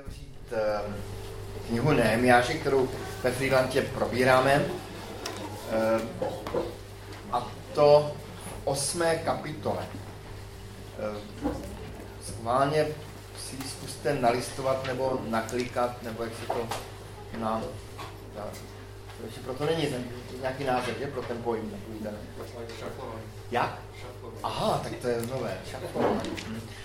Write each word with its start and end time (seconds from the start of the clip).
otevřít 0.00 0.52
ehm, 0.52 0.94
knihu 1.66 1.92
Nehemiáše, 1.92 2.54
kterou 2.54 2.88
ve 3.22 3.32
Freelantě 3.32 3.82
probíráme. 3.82 4.64
Ehm, 5.70 6.08
a 7.32 7.50
to 7.74 8.12
v 8.44 8.66
osmé 8.66 9.16
kapitole. 9.16 9.86
Ehm, 10.98 11.50
schválně 12.24 12.86
si 13.48 13.56
zkuste 13.68 14.14
nalistovat 14.14 14.86
nebo 14.86 15.20
naklikat, 15.28 16.02
nebo 16.02 16.22
jak 16.22 16.32
se 16.40 16.46
to 16.46 16.68
na... 17.38 17.62
na 18.36 18.44
ještě 19.26 19.40
proto 19.40 19.66
není 19.66 19.86
ten 19.86 20.04
nějaký 20.40 20.64
název, 20.64 21.00
je 21.00 21.06
pro 21.06 21.22
ten 21.22 21.42
pojem 21.42 21.70
takový 21.70 21.98
ten. 21.98 22.18
Jak? 23.50 23.78
Aha, 24.42 24.80
tak 24.82 24.92
to 24.94 25.08
je 25.08 25.22
nové. 25.26 25.58
Šaflování. 25.70 26.30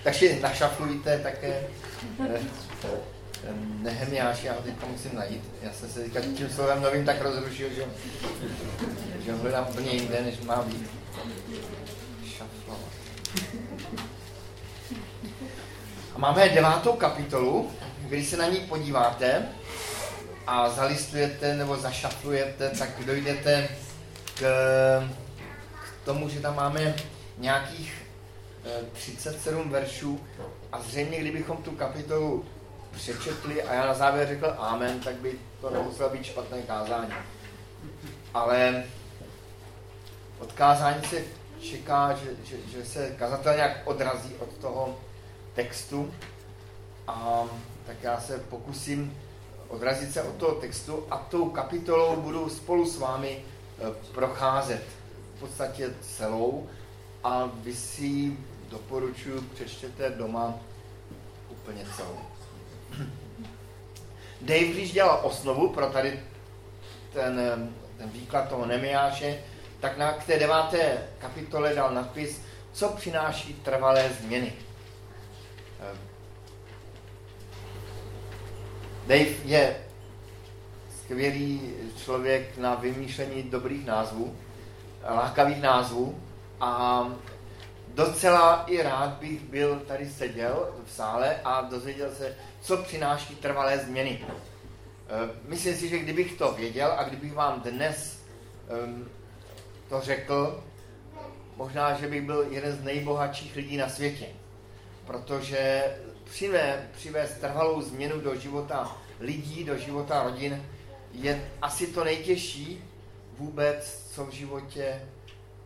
Takže 0.03 0.39
našaflujte 0.41 1.19
také 1.19 1.67
eh, 2.29 2.39
eh, 2.83 3.53
Nehemiáš, 3.81 4.43
já 4.43 4.53
ho 4.53 4.61
teďka 4.61 4.85
musím 4.85 5.15
najít. 5.15 5.43
Já 5.61 5.73
jsem 5.73 5.89
se 5.89 5.99
teďka 5.99 6.21
tím 6.21 6.49
slovem 6.49 6.81
novým 6.81 7.05
tak 7.05 7.21
rozrušil, 7.21 7.69
že, 7.69 7.85
že 9.25 9.31
ho 9.31 9.37
hledám 9.37 9.67
úplně 9.69 9.91
jinde, 9.91 10.21
než 10.21 10.39
má 10.39 10.61
být. 10.61 10.89
Šaflovat. 12.25 12.79
A 16.15 16.17
máme 16.17 16.49
devátou 16.49 16.93
kapitolu, 16.93 17.71
když 18.07 18.27
se 18.27 18.37
na 18.37 18.47
ní 18.47 18.59
podíváte 18.59 19.45
a 20.47 20.69
zalistujete 20.69 21.55
nebo 21.55 21.77
zašaflujete, 21.77 22.69
tak 22.69 22.89
dojdete 23.05 23.69
k, 24.35 24.39
k 25.83 26.05
tomu, 26.05 26.29
že 26.29 26.39
tam 26.39 26.55
máme 26.55 26.95
nějakých 27.37 28.05
37 28.93 29.63
eh, 29.65 29.71
veršů 29.71 30.19
a 30.71 30.81
zřejmě, 30.81 31.19
kdybychom 31.19 31.57
tu 31.57 31.71
kapitolu 31.71 32.45
přečetli 32.91 33.63
a 33.63 33.73
já 33.73 33.85
na 33.85 33.93
závěr 33.93 34.27
řekl 34.27 34.55
amen, 34.57 34.99
tak 34.99 35.15
by 35.15 35.33
to 35.61 35.69
nemuselo 35.69 36.09
být 36.09 36.25
špatné 36.25 36.61
kázání. 36.61 37.13
Ale 38.33 38.83
od 40.39 40.51
kázání 40.51 41.03
se 41.07 41.21
čeká, 41.61 42.13
že, 42.13 42.29
že, 42.43 42.57
že 42.71 42.85
se 42.85 43.15
kazatel 43.19 43.55
nějak 43.55 43.87
odrazí 43.87 44.35
od 44.39 44.57
toho 44.57 44.97
textu 45.53 46.13
a 47.07 47.43
tak 47.85 48.03
já 48.03 48.21
se 48.21 48.39
pokusím 48.39 49.17
odrazit 49.67 50.13
se 50.13 50.23
od 50.23 50.35
toho 50.35 50.55
textu 50.55 51.07
a 51.11 51.17
tou 51.17 51.49
kapitolou 51.49 52.15
budu 52.15 52.49
spolu 52.49 52.85
s 52.85 52.97
vámi 52.97 53.43
eh, 53.79 53.83
procházet 54.13 54.83
v 55.35 55.39
podstatě 55.39 55.93
celou 56.01 56.69
a 57.23 57.49
vy 57.53 57.75
si 57.75 58.37
doporučuji, 58.69 59.41
přečtěte 59.41 60.09
doma 60.09 60.53
úplně 61.49 61.85
celou. 61.95 62.19
Dave, 64.41 64.65
když 64.65 64.91
dělal 64.91 65.19
osnovu 65.23 65.69
pro 65.69 65.87
tady 65.87 66.19
ten, 67.13 67.39
ten 67.97 68.09
výklad 68.09 68.49
toho 68.49 68.65
Nemiáše, 68.65 69.39
tak 69.79 69.97
na 69.97 70.13
k 70.13 70.25
té 70.25 70.39
deváté 70.39 71.07
kapitole 71.19 71.75
dal 71.75 71.93
nadpis, 71.93 72.41
co 72.73 72.89
přináší 72.89 73.53
trvalé 73.53 74.09
změny. 74.21 74.53
Dave 79.07 79.45
je 79.45 79.75
skvělý 81.03 81.61
člověk 82.03 82.57
na 82.57 82.75
vymýšlení 82.75 83.43
dobrých 83.43 83.85
názvů, 83.85 84.35
lákavých 85.09 85.61
názvů 85.61 86.19
a 86.59 87.03
docela 87.87 88.63
i 88.67 88.81
rád 88.81 89.09
bych 89.09 89.39
byl 89.41 89.79
tady 89.79 90.09
seděl 90.09 90.69
v 90.85 90.91
sále 90.91 91.35
a 91.43 91.61
dozvěděl 91.61 92.11
se, 92.15 92.35
co 92.61 92.77
přináší 92.77 93.35
trvalé 93.35 93.77
změny. 93.77 94.25
Eh, 94.27 95.29
myslím 95.47 95.75
si, 95.75 95.89
že 95.89 95.99
kdybych 95.99 96.37
to 96.37 96.51
věděl 96.51 96.93
a 96.97 97.03
kdybych 97.03 97.33
vám 97.33 97.61
dnes 97.61 98.19
ehm, 98.69 99.07
to 99.89 100.01
řekl, 100.01 100.63
možná, 101.55 101.93
že 101.93 102.07
bych 102.07 102.21
byl 102.21 102.47
jeden 102.49 102.71
z 102.71 102.83
nejbohatších 102.83 103.55
lidí 103.55 103.77
na 103.77 103.89
světě. 103.89 104.25
Protože 105.05 105.83
přivé, 106.25 106.89
přivést 106.97 107.39
trvalou 107.39 107.81
změnu 107.81 108.21
do 108.21 108.35
života 108.35 108.97
lidí, 109.19 109.63
do 109.63 109.77
života 109.77 110.23
rodin 110.23 110.65
je 111.11 111.51
asi 111.61 111.87
to 111.87 112.03
nejtěžší 112.03 112.83
vůbec, 113.37 114.07
co 114.11 114.25
v 114.25 114.31
životě 114.31 115.01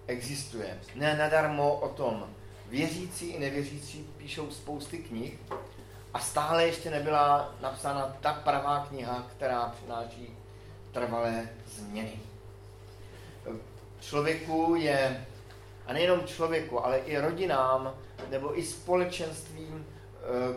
existuje. 0.08 0.80
Ne 0.96 1.18
nadarmo 1.18 1.75
o 1.75 1.90
tom 1.90 2.28
věřící 2.70 3.30
i 3.30 3.40
nevěřící 3.40 4.08
píšou 4.18 4.52
spousty 4.52 4.97
knih 4.97 5.40
a 6.14 6.20
stále 6.20 6.66
ještě 6.66 6.90
nebyla 6.90 7.56
napsána 7.62 8.18
ta 8.22 8.34
pravá 8.34 8.86
kniha, 8.90 9.28
která 9.31 9.76
přináší 9.78 10.38
trvalé 10.91 11.50
změny. 11.68 12.20
Člověku 14.00 14.76
je, 14.76 15.26
a 15.86 15.94
nejenom 15.94 16.24
člověku, 16.24 16.86
ale 16.86 16.97
i 16.97 17.18
rodinám 17.18 17.94
nebo 18.30 18.59
i 18.59 18.64
společenstvím 18.64 19.86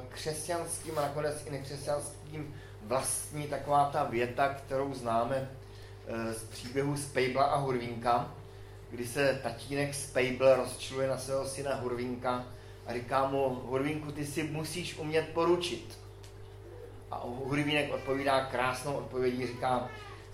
křesťanským 0.09 0.99
a 0.99 1.03
nakonec 1.03 1.47
i 1.47 1.51
nekřesťanským 1.51 2.55
vlastní 2.83 3.47
taková 3.47 3.91
ta 3.93 4.05
věta, 4.05 4.49
kterou 4.49 4.95
známe 4.95 5.51
eh, 6.07 6.33
z 6.33 6.43
příběhu 6.43 6.97
Spejbla 6.97 7.45
a 7.45 7.57
Hurvínka, 7.57 8.35
kdy 8.91 9.07
se 9.07 9.41
tatínek 9.43 9.95
Spejbl 9.95 10.55
rozčiluje 10.55 11.09
na 11.09 11.19
svého 11.19 11.49
syna 11.49 11.75
Hurvínka 11.75 12.45
a 12.87 12.93
říká 12.93 13.27
mu, 13.27 13.49
Hurvínku, 13.49 14.13
ty 14.13 14.27
si 14.27 14.43
musíš 14.43 14.99
umět 14.99 15.29
poručit. 15.29 15.99
A 17.11 17.23
Hurvínek 17.25 17.93
odpovídá 17.93 18.45
krásnou 18.45 18.95
odpovědí, 18.95 19.47
říká, 19.47 19.89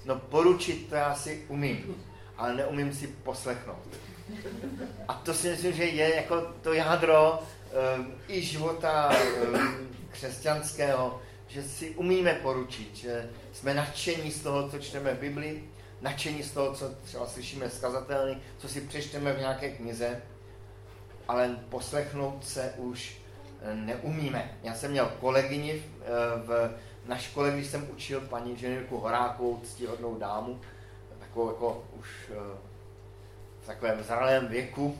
no 0.04 0.16
poručit 0.16 0.88
to 0.88 0.94
já 0.94 1.14
si 1.14 1.44
umím, 1.48 2.04
ale 2.36 2.54
neumím 2.54 2.94
si 2.94 3.06
poslechnout. 3.06 3.78
A 5.08 5.14
to 5.14 5.34
si 5.34 5.50
myslím, 5.50 5.72
že 5.72 5.84
je 5.84 6.16
jako 6.16 6.40
to 6.40 6.72
jádro 6.72 7.42
i 8.28 8.42
života 8.42 9.10
um, 9.54 9.88
křesťanského, 10.10 11.20
že 11.46 11.62
si 11.62 11.90
umíme 11.90 12.34
poručit, 12.34 12.96
že 12.96 13.30
jsme 13.52 13.74
nadšení 13.74 14.30
z 14.30 14.42
toho, 14.42 14.70
co 14.70 14.78
čteme 14.78 15.14
v 15.14 15.18
Biblii, 15.18 15.70
nadšení 16.00 16.42
z 16.42 16.52
toho, 16.52 16.74
co 16.74 16.90
třeba 17.04 17.26
slyšíme 17.26 17.70
z 17.70 17.80
kazatelny, 17.80 18.38
co 18.58 18.68
si 18.68 18.80
přečteme 18.80 19.32
v 19.32 19.38
nějaké 19.38 19.70
knize, 19.70 20.22
ale 21.28 21.56
poslechnout 21.68 22.46
se 22.46 22.74
už 22.76 23.18
eh, 23.62 23.74
neumíme. 23.74 24.58
Já 24.62 24.74
jsem 24.74 24.90
měl 24.90 25.12
kolegyni 25.20 25.82
v, 26.44 26.70
eh, 26.74 26.78
na 27.08 27.18
škole, 27.18 27.50
když 27.50 27.66
jsem 27.66 27.88
učil 27.90 28.20
paní 28.20 28.50
inženýrku 28.50 28.98
Horákovou, 28.98 29.60
ctihodnou 29.64 30.18
dámu, 30.18 30.60
takovou 31.18 31.48
jako 31.48 31.84
už 31.98 32.08
eh, 32.30 32.58
v 33.60 33.66
takovém 33.66 34.02
zralém 34.02 34.48
věku. 34.48 34.98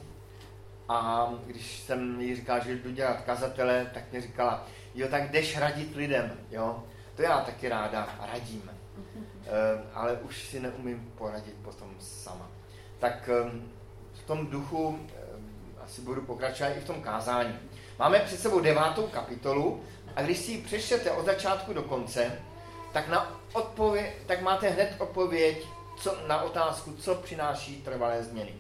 A 0.89 1.29
když 1.47 1.79
jsem 1.79 2.21
jí 2.21 2.37
říkal, 2.37 2.61
že 2.65 2.77
jdu 2.77 2.91
dělat 2.91 3.21
kazatele, 3.21 3.91
tak 3.95 4.13
mi 4.13 4.21
říkala, 4.21 4.67
jo, 4.95 5.09
tak 5.09 5.31
jdeš 5.31 5.59
radit 5.59 5.97
lidem, 5.97 6.33
jo. 6.51 6.85
To 7.15 7.23
já 7.23 7.41
taky 7.41 7.69
ráda 7.69 8.09
radím. 8.33 8.71
Eh, 9.51 9.83
ale 9.95 10.13
už 10.13 10.45
si 10.49 10.61
neumím 10.61 11.13
poradit 11.19 11.55
potom 11.63 11.95
sama. 11.99 12.51
Tak 12.99 13.29
ehm, 13.29 13.69
v 14.13 14.27
tom 14.27 14.47
duchu 14.47 14.99
ehm, 14.99 15.51
asi 15.85 16.01
budu 16.01 16.23
pokračovat 16.23 16.71
i 16.77 16.81
v 16.81 16.85
tom 16.85 17.03
kázání. 17.03 17.59
Máme 17.99 18.19
před 18.21 18.41
sebou 18.41 18.61
devátou 18.61 19.07
kapitolu 19.07 19.83
a 20.17 20.23
když 20.23 20.39
si 20.39 20.53
ji 20.53 20.63
přečtete 20.63 21.11
od 21.11 21.27
začátku 21.27 21.73
do 21.73 21.83
konce, 21.83 22.33
tak, 22.93 23.09
na 23.09 23.41
odpověď, 23.53 24.13
tak 24.27 24.43
máte 24.43 24.69
hned 24.69 24.97
odpověď 24.99 25.67
co, 25.99 26.17
na 26.27 26.43
otázku, 26.43 26.93
co 26.93 27.15
přináší 27.15 27.83
trvalé 27.83 28.25
změny. 28.25 28.55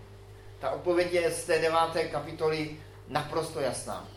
Ta 0.59 0.71
odpověď 0.71 1.13
je 1.13 1.31
z 1.31 1.45
té 1.45 1.59
deváté 1.59 2.09
kapitoly 2.09 2.77
naprosto 3.09 3.61
jasná. 3.61 4.09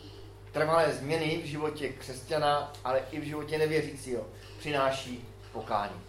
Trvalé 0.52 0.92
změny 0.92 1.40
v 1.42 1.46
životě 1.46 1.88
křesťana, 1.88 2.72
ale 2.84 3.00
i 3.10 3.20
v 3.20 3.24
životě 3.24 3.58
nevěřícího 3.58 4.26
přináší 4.58 5.28
pokání. 5.52 6.00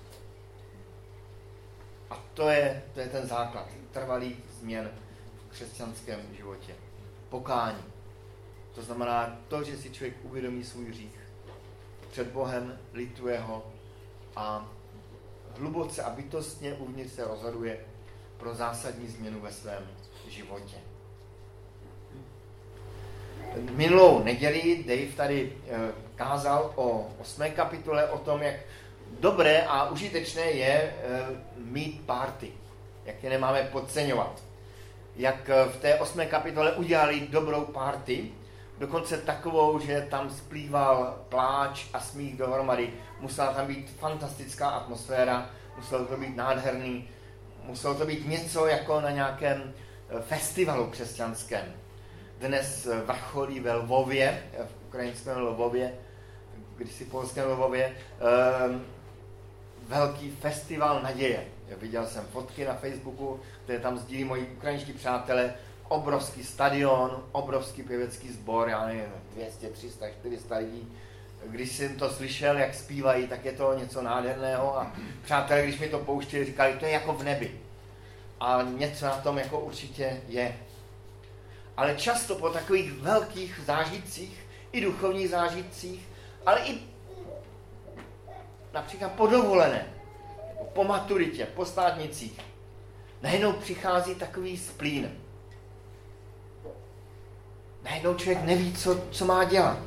A 2.10 2.24
to 2.34 2.50
je, 2.50 2.84
to 2.94 3.00
je 3.00 3.08
ten 3.08 3.28
základ 3.28 3.68
trvalých 3.92 4.38
změn 4.60 4.92
v 5.38 5.52
křesťanském 5.52 6.20
životě. 6.38 6.76
Pokání. 7.30 7.84
To 8.76 8.82
znamená 8.82 9.40
to, 9.48 9.64
že 9.64 9.78
si 9.78 9.90
člověk 9.90 10.16
uvědomí 10.24 10.64
svůj 10.64 10.86
hřích 10.86 11.20
před 12.12 12.28
Bohem, 12.28 12.80
lituje 12.94 13.40
ho 13.40 13.74
a 14.36 14.70
hluboce 15.58 16.04
a 16.04 16.10
bytostně 16.10 16.74
uvnitř 16.74 17.14
se 17.14 17.24
rozhoduje 17.24 17.86
pro 18.38 18.56
zásadní 18.56 19.08
změnu 19.08 19.42
ve 19.42 19.52
svém 19.52 19.88
životě. 20.34 20.76
Minulou 23.72 24.24
neděli 24.24 24.84
Dave 24.88 25.16
tady 25.18 25.54
eh, 25.70 25.92
kázal 26.16 26.74
o 26.76 27.08
osmé 27.22 27.50
kapitole, 27.50 28.10
o 28.10 28.18
tom, 28.18 28.42
jak 28.42 28.56
dobré 29.20 29.64
a 29.64 29.90
užitečné 29.90 30.42
je 30.42 30.74
eh, 30.74 30.94
mít 31.58 32.02
párty, 32.06 32.52
jak 33.06 33.24
je 33.24 33.30
nemáme 33.30 33.70
podceňovat. 33.72 34.44
Jak 35.16 35.50
eh, 35.50 35.66
v 35.66 35.78
té 35.78 36.00
osmé 36.00 36.26
kapitole 36.26 36.72
udělali 36.74 37.28
dobrou 37.30 37.66
párty 37.66 38.32
dokonce 38.78 39.18
takovou, 39.18 39.80
že 39.80 40.08
tam 40.10 40.30
splýval 40.30 41.18
pláč 41.30 41.86
a 41.94 42.00
smích 42.00 42.38
dohromady. 42.38 42.94
Musela 43.20 43.54
tam 43.54 43.68
být 43.68 43.90
fantastická 44.00 44.70
atmosféra, 44.70 45.50
muselo 45.78 46.06
to 46.06 46.18
být 46.18 46.36
nádherný, 46.36 47.10
muselo 47.64 47.96
to 47.96 48.06
být 48.06 48.28
něco 48.28 48.68
jako 48.68 49.02
na 49.02 49.12
nějakém 49.12 49.74
festivalu 50.22 50.88
křesťanském. 50.88 51.74
Dnes 52.40 52.88
vrcholí 53.06 53.60
ve 53.60 53.74
Lvově, 53.74 54.44
v 54.66 54.88
ukrajinském 54.88 55.38
Lvově, 55.38 55.94
kdysi 56.78 57.06
polském 57.06 57.50
Lvově, 57.50 57.96
velký 59.88 60.32
festival 60.32 61.02
naděje. 61.04 61.46
Viděl 61.78 62.08
jsem 62.08 62.26
fotky 62.26 62.66
na 62.66 62.74
Facebooku, 62.74 63.40
které 63.64 63.80
tam 63.80 63.98
sdílí 63.98 64.24
moji 64.24 64.54
ukrajinští 64.58 64.94
přátelé, 64.94 65.54
obrovský 65.88 66.44
stadion, 66.44 67.24
obrovský 67.32 67.84
pěvecký 67.84 68.32
sbor, 68.34 68.70
já 68.70 68.86
nevím, 68.86 69.04
200, 69.36 69.70
300, 69.70 70.10
400 70.10 70.58
lidí. 70.58 70.94
Když 71.46 71.72
jsem 71.72 71.96
to 71.96 72.10
slyšel, 72.10 72.58
jak 72.58 72.74
zpívají, 72.74 73.28
tak 73.28 73.46
je 73.46 73.52
to 73.52 73.74
něco 73.74 74.02
nádherného 74.02 74.80
a 74.80 74.92
přátelé, 75.24 75.64
když 75.64 75.80
mi 75.80 75.90
to 75.90 76.00
pouštěli, 76.00 76.46
říkali, 76.46 76.74
to 76.74 76.86
je 76.86 76.92
jako 76.92 77.14
v 77.14 77.24
nebi. 77.24 77.60
A 78.44 78.62
něco 78.62 79.06
na 79.06 79.18
tom 79.18 79.38
jako 79.38 79.60
určitě 79.60 80.22
je. 80.28 80.56
Ale 81.78 81.96
často 81.96 82.36
po 82.36 82.50
takových 82.50 82.92
velkých 82.92 83.62
zážitcích, 83.66 84.46
i 84.72 84.82
duchovních 84.82 85.30
zážitcích, 85.30 86.08
ale 86.46 86.60
i 86.60 86.78
například 88.74 89.12
po 89.12 89.28
dovolené, 89.28 89.86
po 90.74 90.84
maturitě, 90.84 91.46
po 91.46 91.66
státnicích, 91.66 92.40
najednou 93.22 93.54
přichází 93.54 94.16
takový 94.16 94.58
splín 94.58 95.12
najednou 97.84 98.14
člověk 98.14 98.44
neví, 98.44 98.74
co, 98.74 99.02
co 99.12 99.26
má 99.26 99.44
dělat. 99.44 99.80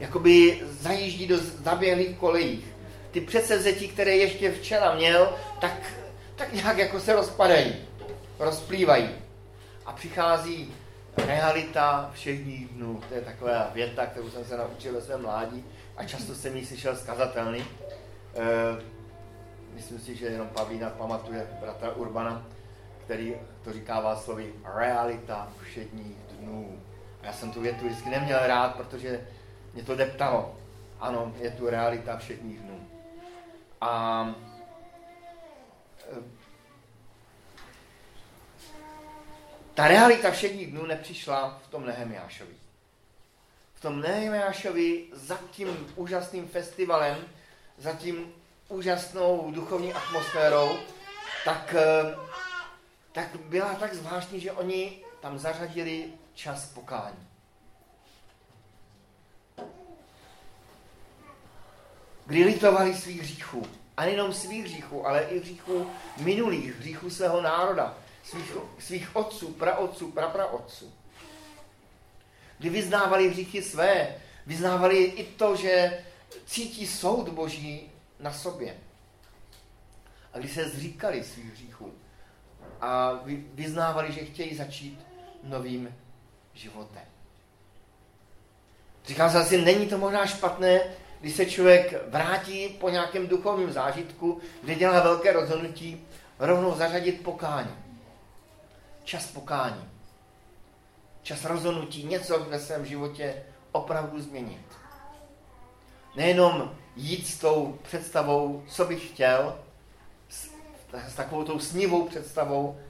Jakoby 0.00 0.62
zajíždí 0.70 1.26
do 1.26 1.38
zaběhlých 1.38 2.16
kolejích. 2.16 2.64
Ty 3.10 3.20
předsevzetí, 3.20 3.88
které 3.88 4.16
ještě 4.16 4.52
včera 4.52 4.94
měl, 4.94 5.36
tak, 5.60 5.92
tak 6.36 6.52
nějak 6.52 6.78
jako 6.78 7.00
se 7.00 7.14
rozpadají, 7.14 7.76
rozplývají. 8.38 9.10
A 9.86 9.92
přichází 9.92 10.74
realita 11.16 12.10
všech 12.14 12.68
dnů. 12.68 13.00
To 13.08 13.14
je 13.14 13.20
taková 13.20 13.70
věta, 13.74 14.06
kterou 14.06 14.30
jsem 14.30 14.44
se 14.44 14.56
naučil 14.56 14.92
ve 14.92 15.00
svém 15.00 15.22
mládí 15.22 15.64
a 15.96 16.04
často 16.04 16.34
jsem 16.34 16.56
ji 16.56 16.66
slyšel 16.66 16.96
zkazatelný. 16.96 17.60
E, 17.60 17.64
myslím 19.74 19.98
si, 19.98 20.16
že 20.16 20.26
jenom 20.26 20.48
Pavlína 20.48 20.90
pamatuje 20.90 21.46
bratra 21.60 21.92
Urbana, 21.92 22.46
který 23.04 23.34
to 23.64 23.72
říkává 23.72 24.16
slovy 24.16 24.54
realita 24.74 25.48
všedních 25.62 26.16
dnů. 26.40 26.82
A 27.22 27.26
já 27.26 27.32
jsem 27.32 27.50
tu 27.50 27.60
větu 27.60 27.86
vždycky 27.86 28.10
neměl 28.10 28.38
rád, 28.46 28.76
protože 28.76 29.26
mě 29.74 29.82
to 29.82 29.96
deptalo. 29.96 30.56
Ano, 31.00 31.32
je 31.40 31.50
tu 31.50 31.70
realita 31.70 32.16
všedních 32.16 32.58
dnů. 32.58 32.80
A 33.80 34.34
ta 39.74 39.88
realita 39.88 40.30
všedních 40.30 40.70
dnů 40.70 40.86
nepřišla 40.86 41.60
v 41.64 41.68
tom 41.68 41.86
Nehemiášovi. 41.86 42.54
V 43.74 43.80
tom 43.80 44.00
Nehemiášovi 44.00 45.04
za 45.12 45.38
tím 45.50 45.92
úžasným 45.96 46.48
festivalem, 46.48 47.16
za 47.78 47.92
tím 47.92 48.32
úžasnou 48.68 49.52
duchovní 49.54 49.92
atmosférou, 49.92 50.78
tak, 51.44 51.74
e, 51.74 52.14
tak 53.12 53.36
byla 53.36 53.74
tak 53.74 53.94
zvláštní, 53.94 54.40
že 54.40 54.52
oni 54.52 54.98
tam 55.20 55.38
zařadili 55.38 56.12
čas 56.34 56.66
pokání. 56.66 57.28
Kdy 62.26 62.44
litovali 62.44 62.94
svých 62.94 63.20
hříchů. 63.20 63.62
A 63.96 64.04
nejenom 64.04 64.32
svých 64.32 64.64
hříchů, 64.64 65.06
ale 65.06 65.22
i 65.22 65.38
hříchů 65.38 65.90
minulých, 66.18 66.76
hříchů 66.78 67.10
svého 67.10 67.42
národa, 67.42 67.94
svých, 68.24 68.52
svých 68.78 69.16
otců, 69.16 69.52
praotců, 69.52 70.10
prapraotců. 70.10 70.92
Kdy 72.58 72.70
vyznávali 72.70 73.28
hříchy 73.28 73.62
své, 73.62 74.16
vyznávali 74.46 75.04
i 75.04 75.24
to, 75.24 75.56
že 75.56 76.04
cítí 76.46 76.86
soud 76.86 77.28
Boží 77.28 77.90
na 78.20 78.32
sobě. 78.32 78.76
A 80.32 80.38
když 80.38 80.52
se 80.52 80.68
zříkali 80.68 81.24
svých 81.24 81.52
hříchů 81.52 81.92
a 82.80 83.20
vyznávali, 83.54 84.12
že 84.12 84.24
chtějí 84.24 84.54
začít 84.54 85.00
novým 85.42 85.94
životem. 86.54 87.02
Říkám 89.06 89.30
se 89.30 89.38
asi, 89.38 89.62
není 89.62 89.86
to 89.86 89.98
možná 89.98 90.26
špatné, 90.26 90.80
když 91.20 91.34
se 91.34 91.46
člověk 91.46 92.08
vrátí 92.08 92.68
po 92.68 92.88
nějakém 92.88 93.28
duchovním 93.28 93.72
zážitku, 93.72 94.40
kde 94.62 94.74
dělá 94.74 95.00
velké 95.02 95.32
rozhodnutí, 95.32 96.06
rovnou 96.38 96.74
zařadit 96.74 97.22
pokání. 97.22 97.83
Čas 99.04 99.26
pokání. 99.26 99.90
Čas 101.22 101.44
rozhodnutí, 101.44 102.04
něco 102.04 102.44
ve 102.44 102.60
svém 102.60 102.86
životě 102.86 103.42
opravdu 103.72 104.20
změnit. 104.20 104.66
Nejenom 106.16 106.76
jít 106.96 107.26
s 107.26 107.38
tou 107.38 107.78
představou, 107.82 108.64
co 108.68 108.84
bych 108.84 109.08
chtěl, 109.08 109.58
s, 110.28 110.48
s 111.08 111.14
takovou 111.14 111.44
tou 111.44 111.58
snivou 111.58 112.08
představou, 112.08 112.80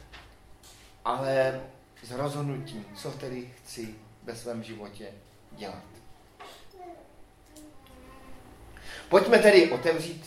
ale 1.05 1.61
s 2.02 2.11
rozhodnutím, 2.11 2.87
co 2.96 3.11
tedy 3.11 3.55
chci 3.56 3.94
ve 4.22 4.37
svém 4.37 4.62
životě 4.62 5.08
dělat. 5.52 5.82
Pojďme 9.08 9.38
tedy 9.38 9.70
otevřít 9.70 10.26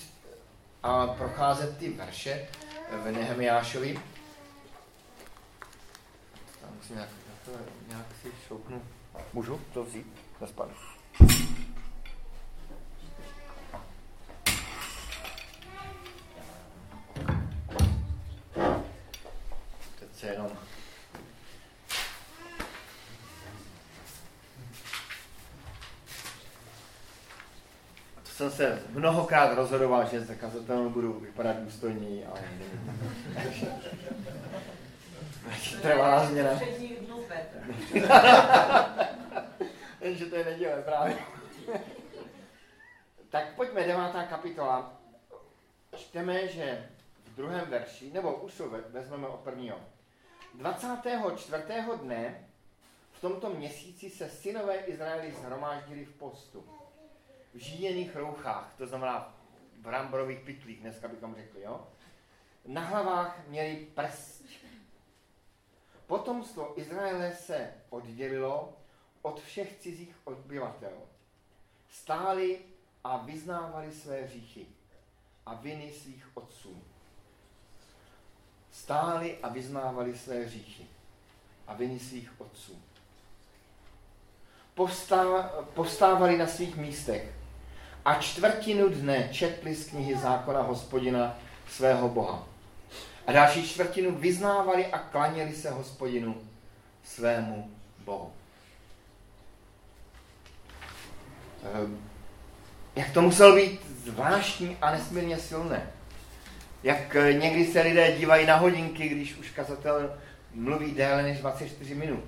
a 0.83 1.07
procházet 1.07 1.77
ty 1.77 1.89
verše 1.89 2.47
v 3.03 3.11
Nehemiášovi. 3.11 3.99
Musím 6.87 6.95
nějak, 6.95 7.09
nějak 7.87 8.05
si 8.21 8.31
šoupnu. 8.47 8.81
Můžu 9.33 9.61
to 9.73 9.83
vzít? 9.83 10.07
Nespadu. 10.41 10.71
Teď 19.99 20.15
se 20.15 20.27
jenom 20.27 20.51
jsem 28.23 28.51
se 28.51 28.81
mnohokrát 28.89 29.55
rozhodoval, 29.55 30.07
že 30.11 30.21
za 30.21 30.35
kazatelnou 30.35 30.89
budu 30.89 31.19
vypadat 31.19 31.57
důstojněji, 31.59 32.25
ale 32.25 32.39
Trvalá 35.81 36.25
změna. 36.25 36.49
Jenže 40.01 40.25
to 40.25 40.35
je 40.35 40.45
neděle 40.45 40.81
právě. 40.81 41.17
tak 43.29 43.55
pojďme, 43.55 43.87
devátá 43.87 44.23
kapitola. 44.23 44.93
Čteme, 45.95 46.47
že 46.47 46.89
v 47.25 47.35
druhém 47.35 47.69
verši, 47.69 48.11
nebo 48.13 48.35
už 48.35 48.61
vezmeme 48.89 49.27
od 49.27 49.39
prvního. 49.39 49.77
24. 50.53 51.63
dne 52.01 52.47
v 53.11 53.21
tomto 53.21 53.49
měsíci 53.49 54.09
se 54.09 54.29
synové 54.29 54.75
Izraeli 54.75 55.31
zhromáždili 55.31 56.05
v 56.05 56.13
postu 56.13 56.65
v 57.53 57.57
žíněných 57.57 58.15
rouchách, 58.15 58.73
to 58.77 58.87
znamená 58.87 59.37
v 59.81 59.87
ramborových 59.87 60.39
pytlích, 60.39 60.79
dneska 60.79 61.07
bychom 61.07 61.35
řekli, 61.35 61.61
jo? 61.61 61.87
Na 62.65 62.81
hlavách 62.81 63.47
měli 63.47 63.87
prst. 63.93 64.43
Potomstvo 66.07 66.73
Izraele 66.79 67.35
se 67.35 67.73
oddělilo 67.89 68.73
od 69.21 69.41
všech 69.41 69.79
cizích 69.79 70.15
obyvatel. 70.23 70.93
Stáli 71.91 72.59
a 73.03 73.17
vyznávali 73.17 73.91
své 73.91 74.21
hříchy 74.21 74.65
a 75.45 75.53
viny 75.53 75.91
svých 75.91 76.37
otců. 76.37 76.81
Stáli 78.71 79.37
a 79.43 79.49
vyznávali 79.49 80.17
své 80.17 80.35
hříchy 80.43 80.85
a 81.67 81.73
viny 81.73 81.99
svých 81.99 82.41
otců. 82.41 82.81
Povstávali 85.73 86.37
na 86.37 86.47
svých 86.47 86.75
místech 86.75 87.33
a 88.05 88.13
čtvrtinu 88.21 88.89
dne 88.89 89.29
četli 89.31 89.75
z 89.75 89.89
knihy 89.89 90.17
zákona 90.17 90.61
hospodina 90.61 91.39
svého 91.69 92.09
Boha. 92.09 92.47
A 93.27 93.31
další 93.31 93.69
čtvrtinu 93.69 94.15
vyznávali 94.15 94.85
a 94.85 94.99
klaněli 94.99 95.55
se 95.55 95.69
hospodinu 95.69 96.35
svému 97.03 97.71
Bohu. 98.05 98.31
Ehm, 101.63 102.09
jak 102.95 103.11
to 103.11 103.21
muselo 103.21 103.55
být 103.55 103.81
zvláštní 104.03 104.77
a 104.81 104.91
nesmírně 104.91 105.37
silné. 105.37 105.91
Jak 106.83 107.15
eh, 107.15 107.33
někdy 107.33 107.67
se 107.67 107.81
lidé 107.81 108.11
dívají 108.17 108.45
na 108.45 108.55
hodinky, 108.55 109.09
když 109.09 109.35
už 109.35 109.49
kazatel 109.49 110.17
mluví 110.53 110.91
déle 110.91 111.23
než 111.23 111.39
24 111.39 111.95
minut. 111.95 112.23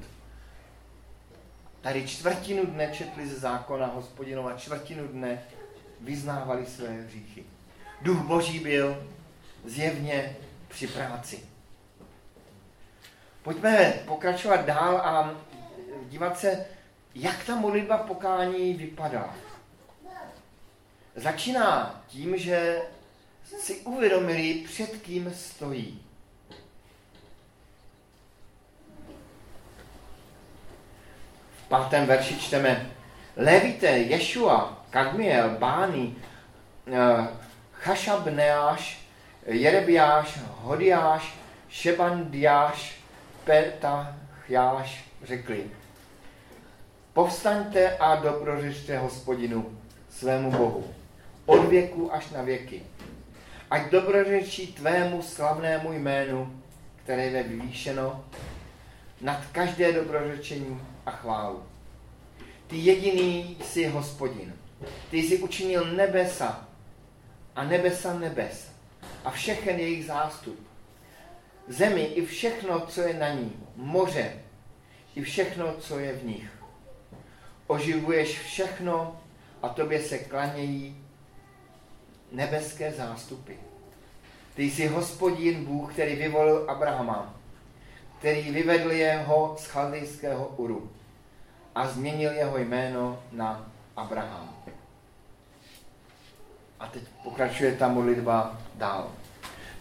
tady 1.81 2.07
čtvrtinu 2.07 2.65
dne 2.65 2.89
četli 2.93 3.27
ze 3.27 3.35
zákona 3.35 3.87
hospodinova, 3.87 4.57
čtvrtinu 4.57 5.07
dne 5.07 5.41
vyznávali 6.01 6.65
své 6.65 6.87
hříchy. 6.87 7.43
Duch 8.01 8.21
Boží 8.21 8.59
byl 8.59 9.07
zjevně 9.65 10.35
při 10.69 10.87
práci. 10.87 11.39
Pojďme 13.43 13.93
pokračovat 14.05 14.65
dál 14.65 14.97
a 14.97 15.35
dívat 16.09 16.39
se, 16.39 16.65
jak 17.15 17.43
ta 17.43 17.55
modlitba 17.55 17.97
pokání 17.97 18.73
vypadá. 18.73 19.35
Začíná 21.15 22.01
tím, 22.07 22.37
že 22.37 22.81
si 23.59 23.75
uvědomili, 23.75 24.53
před 24.53 25.01
kým 25.01 25.33
stojí. 25.33 26.01
V 31.57 31.67
pátém 31.69 32.05
verši 32.05 32.39
čteme 32.39 32.91
Levite, 33.35 33.87
Ješua, 33.87 34.85
Kadmiel, 34.89 35.49
Bány, 35.49 36.15
eh, 36.87 37.27
Chashabneáš, 37.71 39.08
Jerebiáš, 39.49 40.39
Hodiáš, 40.61 41.33
Šebandiáš, 41.69 42.95
Petachjáš 43.43 45.05
řekli, 45.23 45.63
povstaňte 47.13 47.97
a 47.97 48.15
dobrořešte 48.15 48.97
hospodinu, 48.97 49.79
svému 50.09 50.51
Bohu, 50.51 50.93
od 51.45 51.65
věku 51.65 52.13
až 52.13 52.29
na 52.29 52.41
věky. 52.41 52.83
Ať 53.71 53.91
dobrořečí 53.91 54.67
tvému 54.67 55.21
slavnému 55.21 55.93
jménu, 55.93 56.61
které 57.03 57.25
je 57.25 57.43
vyvýšeno, 57.43 58.25
nad 59.21 59.45
každé 59.51 59.93
dobrořečení 59.93 60.81
a 61.05 61.11
chválu. 61.11 61.63
Ty 62.67 62.77
jediný 62.77 63.57
jsi 63.63 63.87
hospodin. 63.87 64.53
Ty 65.09 65.17
jsi 65.17 65.37
učinil 65.37 65.85
nebesa 65.85 66.67
a 67.55 67.63
nebesa 67.63 68.13
nebes 68.13 68.68
a 69.25 69.31
všechen 69.31 69.79
jejich 69.79 70.05
zástup. 70.05 70.67
Zemi 71.67 72.01
i 72.01 72.25
všechno, 72.25 72.79
co 72.79 73.01
je 73.01 73.13
na 73.13 73.29
ní, 73.29 73.53
moře 73.75 74.33
i 75.15 75.21
všechno, 75.21 75.73
co 75.79 75.99
je 75.99 76.13
v 76.13 76.25
nich. 76.25 76.49
Oživuješ 77.67 78.39
všechno 78.39 79.21
a 79.61 79.69
tobě 79.69 80.01
se 80.01 80.17
klanějí 80.17 81.05
nebeské 82.31 82.91
zástupy. 82.91 83.53
Ty 84.55 84.63
jsi 84.63 84.87
hospodin 84.87 85.65
Bůh, 85.65 85.93
který 85.93 86.15
vyvolil 86.15 86.65
Abrahama, 86.69 87.35
který 88.19 88.51
vyvedl 88.51 88.91
jeho 88.91 89.55
z 89.59 89.65
chaldejského 89.65 90.47
Uru 90.47 90.91
a 91.75 91.87
změnil 91.87 92.31
jeho 92.31 92.57
jméno 92.57 93.23
na 93.31 93.71
Abraham. 93.95 94.55
A 96.79 96.87
teď 96.87 97.03
pokračuje 97.23 97.75
ta 97.75 97.87
modlitba 97.87 98.61
dál. 98.79 99.11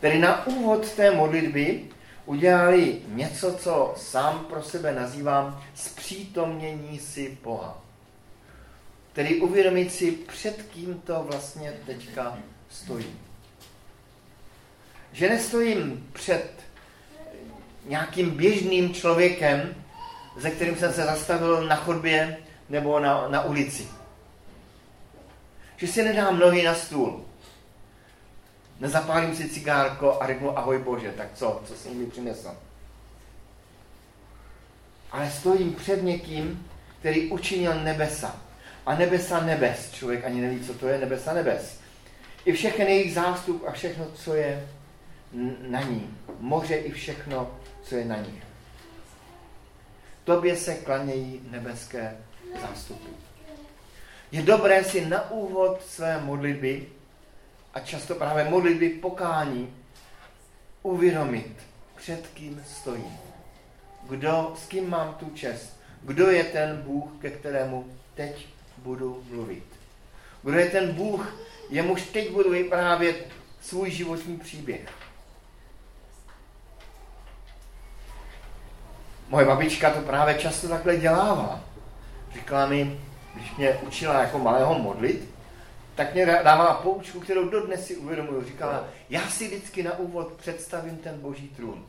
Tedy 0.00 0.18
na 0.18 0.46
úvod 0.46 0.92
té 0.92 1.10
modlitby 1.10 1.84
udělali 2.26 2.98
něco, 3.08 3.52
co 3.52 3.94
sám 3.96 4.44
pro 4.44 4.62
sebe 4.62 4.92
nazývám 4.92 5.62
zpřítomnění 5.74 6.98
si 6.98 7.38
Boha. 7.42 7.82
Tedy 9.12 9.40
uvědomit 9.40 9.92
si, 9.92 10.12
před 10.12 10.62
kým 10.62 11.00
to 11.00 11.26
vlastně 11.30 11.72
teďka 11.86 12.38
stojí. 12.70 13.18
Že 15.12 15.28
nestojím 15.28 16.08
před 16.12 16.50
nějakým 17.86 18.30
běžným 18.30 18.94
člověkem, 18.94 19.74
ze 20.36 20.50
kterým 20.50 20.76
jsem 20.76 20.92
se 20.92 21.04
zastavil 21.04 21.66
na 21.66 21.76
chodbě 21.76 22.36
nebo 22.68 23.00
na, 23.00 23.28
na 23.28 23.44
ulici. 23.44 23.88
Že 25.76 25.86
si 25.86 26.02
nedám 26.02 26.38
nohy 26.38 26.62
na 26.62 26.74
stůl. 26.74 27.27
Nezapálím 28.80 29.36
si 29.36 29.48
cigárko 29.48 30.22
a 30.22 30.26
řeknu 30.26 30.58
ahoj 30.58 30.78
Bože, 30.78 31.12
tak 31.16 31.26
co, 31.34 31.62
co 31.66 31.74
jsem 31.74 31.98
mi 31.98 32.06
přinesl. 32.06 32.50
Ale 35.12 35.30
stojím 35.30 35.74
před 35.74 36.02
někým, 36.02 36.66
který 37.00 37.30
učinil 37.30 37.84
nebesa. 37.84 38.36
A 38.86 38.94
nebesa 38.94 39.40
nebes. 39.40 39.92
Člověk 39.92 40.24
ani 40.24 40.40
neví, 40.40 40.66
co 40.66 40.74
to 40.74 40.88
je 40.88 40.98
nebesa 40.98 41.32
nebes. 41.32 41.80
I 42.44 42.52
všechny 42.52 42.84
jejich 42.84 43.14
zástup 43.14 43.64
a 43.66 43.72
všechno, 43.72 44.06
co 44.14 44.34
je 44.34 44.68
na 45.68 45.82
ní. 45.82 46.16
Moře 46.40 46.74
i 46.74 46.92
všechno, 46.92 47.50
co 47.82 47.96
je 47.96 48.04
na 48.04 48.16
nich. 48.16 48.42
Tobě 50.24 50.56
se 50.56 50.74
klanějí 50.74 51.40
nebeské 51.50 52.16
zástupy. 52.62 53.10
Je 54.32 54.42
dobré 54.42 54.84
si 54.84 55.06
na 55.06 55.30
úvod 55.30 55.82
své 55.86 56.20
modlitby 56.20 56.86
a 57.78 57.80
často 57.80 58.14
právě 58.14 58.44
modlitby 58.44 58.88
pokání 58.88 59.74
uvědomit, 60.82 61.56
před 61.96 62.26
kým 62.34 62.64
stojím. 62.66 63.18
Kdo, 64.08 64.54
s 64.58 64.66
kým 64.66 64.90
mám 64.90 65.14
tu 65.14 65.30
čest. 65.30 65.80
Kdo 66.02 66.30
je 66.30 66.44
ten 66.44 66.82
Bůh, 66.82 67.10
ke 67.20 67.30
kterému 67.30 67.86
teď 68.14 68.46
budu 68.76 69.24
mluvit. 69.30 69.64
Kdo 70.42 70.58
je 70.58 70.70
ten 70.70 70.92
Bůh, 70.92 71.36
jemuž 71.70 72.02
teď 72.02 72.30
budu 72.30 72.50
vyprávět 72.50 73.26
svůj 73.60 73.90
životní 73.90 74.36
příběh. 74.36 74.88
Moje 79.28 79.46
babička 79.46 79.90
to 79.90 80.00
právě 80.00 80.34
často 80.34 80.68
takhle 80.68 80.96
dělává. 80.96 81.60
Říkala 82.34 82.66
mi, 82.66 83.00
když 83.34 83.56
mě 83.56 83.74
učila 83.74 84.20
jako 84.20 84.38
malého 84.38 84.78
modlit, 84.78 85.37
tak 85.98 86.14
mě 86.14 86.26
dávala 86.26 86.74
poučku, 86.74 87.20
kterou 87.20 87.48
dodnes 87.48 87.86
si 87.86 87.96
uvědomuju. 87.96 88.44
Říkala, 88.44 88.88
já 89.10 89.28
si 89.30 89.46
vždycky 89.46 89.82
na 89.82 89.98
úvod 89.98 90.32
představím 90.32 90.96
ten 90.96 91.20
boží 91.20 91.48
trůn, 91.48 91.86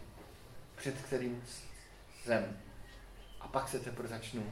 před 0.75 0.95
kterým 1.01 1.43
jsem. 2.23 2.57
A 3.41 3.47
pak 3.47 3.69
se 3.69 3.79
teprve 3.79 4.09
začnu 4.09 4.43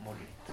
modlit. 0.00 0.52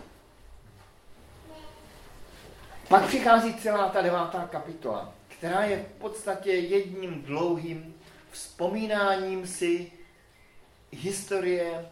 Pak 2.88 3.06
přichází 3.08 3.54
celá 3.54 3.90
ta 3.90 4.02
devátá 4.02 4.48
kapitola, 4.48 5.14
která 5.28 5.64
je 5.64 5.78
v 5.78 6.00
podstatě 6.00 6.52
jedním 6.52 7.24
dlouhým 7.24 7.96
vzpomínáním 8.32 9.48
si 9.48 9.92
historie 10.92 11.90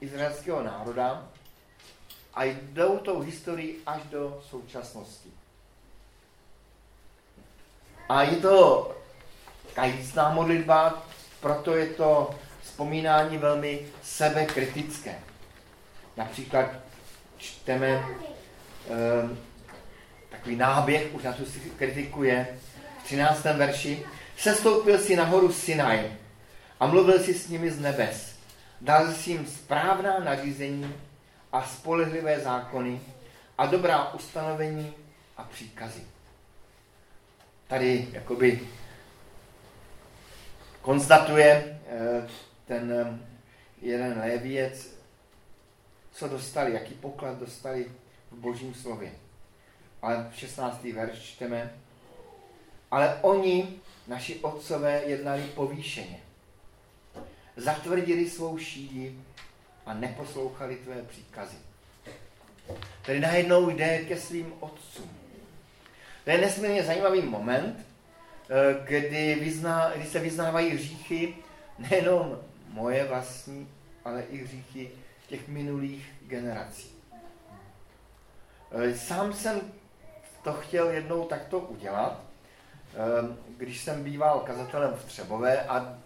izraelského 0.00 0.62
národa 0.62 1.28
a 2.34 2.44
jdou 2.44 2.98
tou 2.98 3.20
historii 3.20 3.82
až 3.86 4.02
do 4.10 4.42
současnosti. 4.50 5.30
A 8.08 8.22
je 8.22 8.36
to 8.36 8.90
kajícná 9.74 10.30
modlitba, 10.30 11.02
proto 11.40 11.76
je 11.76 11.86
to 11.86 12.34
vzpomínání 12.62 13.38
velmi 13.38 13.86
sebekritické. 14.02 15.18
Například 16.16 16.66
čteme 17.36 17.88
e, 17.88 18.04
takový 20.30 20.56
náběh, 20.56 21.14
už 21.14 21.22
na 21.22 21.34
si 21.34 21.60
kritikuje, 21.78 22.58
v 23.02 23.04
13. 23.04 23.44
verši. 23.44 24.06
Sestoupil 24.36 24.98
si 24.98 25.16
nahoru 25.16 25.52
Sinaj, 25.52 26.16
a 26.80 26.86
mluvil 26.86 27.18
si 27.18 27.34
s 27.34 27.48
nimi 27.48 27.70
z 27.70 27.80
nebes. 27.80 28.34
Dal 28.80 29.12
si 29.12 29.30
jim 29.30 29.46
správná 29.46 30.18
nařízení 30.18 30.94
a 31.54 31.62
spolehlivé 31.62 32.40
zákony 32.40 33.00
a 33.58 33.66
dobrá 33.66 34.12
ustanovení 34.12 34.94
a 35.36 35.42
příkazy. 35.42 36.02
Tady 37.66 38.08
jakoby 38.12 38.68
konstatuje 40.82 41.80
eh, 41.86 42.28
ten 42.66 42.92
eh, 42.92 43.18
jeden 43.82 44.18
léviec, 44.18 44.98
co 46.12 46.28
dostali, 46.28 46.72
jaký 46.72 46.94
poklad 46.94 47.38
dostali 47.38 47.92
v 48.30 48.36
božím 48.36 48.74
slově. 48.74 49.12
Ale 50.02 50.30
v 50.32 50.38
16. 50.38 50.84
verš 50.84 51.18
čteme, 51.18 51.74
ale 52.90 53.18
oni, 53.22 53.80
naši 54.06 54.36
otcové, 54.36 55.02
jednali 55.04 55.42
povýšeně 55.42 56.20
zatvrdili 57.56 58.30
svou 58.30 58.58
šídi 58.58 59.20
a 59.86 59.94
neposlouchali 59.94 60.76
tvé 60.76 61.02
příkazy. 61.02 61.56
Tedy 63.02 63.20
najednou 63.20 63.70
jde 63.70 63.98
ke 63.98 64.16
svým 64.16 64.52
otcům. 64.60 65.10
To 66.24 66.30
je 66.30 66.38
nesmírně 66.38 66.82
zajímavý 66.82 67.22
moment, 67.22 67.86
eh, 68.50 68.74
kdy, 68.84 69.34
vyzná, 69.34 69.90
kdy 69.96 70.04
se 70.04 70.18
vyznávají 70.18 70.70
hříchy 70.70 71.34
nejenom 71.78 72.38
moje 72.68 73.04
vlastní, 73.04 73.68
ale 74.04 74.22
i 74.22 74.44
hříchy 74.44 74.90
těch 75.28 75.48
minulých 75.48 76.12
generací. 76.26 76.94
Eh, 78.72 78.94
sám 78.94 79.32
jsem 79.32 79.60
to 80.44 80.52
chtěl 80.52 80.90
jednou 80.90 81.24
takto 81.24 81.58
udělat, 81.58 82.20
eh, 82.92 83.36
když 83.56 83.80
jsem 83.80 84.04
býval 84.04 84.40
kazatelem 84.40 84.94
v 84.94 85.04
Třebové 85.04 85.62
a 85.62 85.98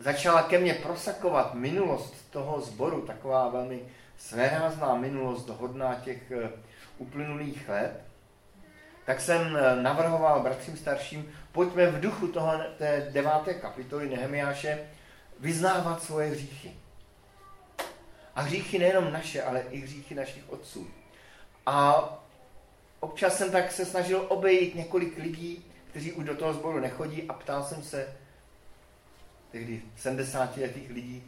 začala 0.00 0.42
ke 0.42 0.58
mně 0.58 0.74
prosakovat 0.74 1.54
minulost 1.54 2.30
toho 2.30 2.60
sboru, 2.60 3.02
taková 3.02 3.48
velmi 3.48 3.82
svérázná 4.18 4.94
minulost, 4.94 5.48
hodná 5.48 5.94
těch 5.94 6.30
eh, 6.30 6.50
uplynulých 6.98 7.68
let, 7.68 8.00
tak 9.06 9.20
jsem 9.20 9.56
eh, 9.56 9.82
navrhoval 9.82 10.40
bratřím 10.40 10.76
starším, 10.76 11.32
pojďme 11.52 11.86
v 11.86 12.00
duchu 12.00 12.28
toho, 12.28 12.52
té 12.78 13.08
deváté 13.12 13.54
kapitoly 13.54 14.08
Nehemiáše 14.08 14.78
vyznávat 15.40 16.02
svoje 16.02 16.30
hříchy. 16.30 16.72
A 18.34 18.40
hříchy 18.40 18.78
nejenom 18.78 19.12
naše, 19.12 19.42
ale 19.42 19.60
i 19.70 19.80
hříchy 19.80 20.14
našich 20.14 20.52
otců. 20.52 20.86
A 21.66 22.08
občas 23.00 23.38
jsem 23.38 23.50
tak 23.50 23.72
se 23.72 23.86
snažil 23.86 24.26
obejít 24.28 24.74
několik 24.74 25.18
lidí, 25.18 25.64
kteří 25.90 26.12
už 26.12 26.24
do 26.24 26.36
toho 26.36 26.52
sboru 26.52 26.80
nechodí 26.80 27.22
a 27.28 27.32
ptal 27.32 27.64
jsem 27.64 27.82
se 27.82 28.19
tehdy 29.52 29.82
70 29.96 30.56
letých 30.56 30.90
lidí, 30.90 31.22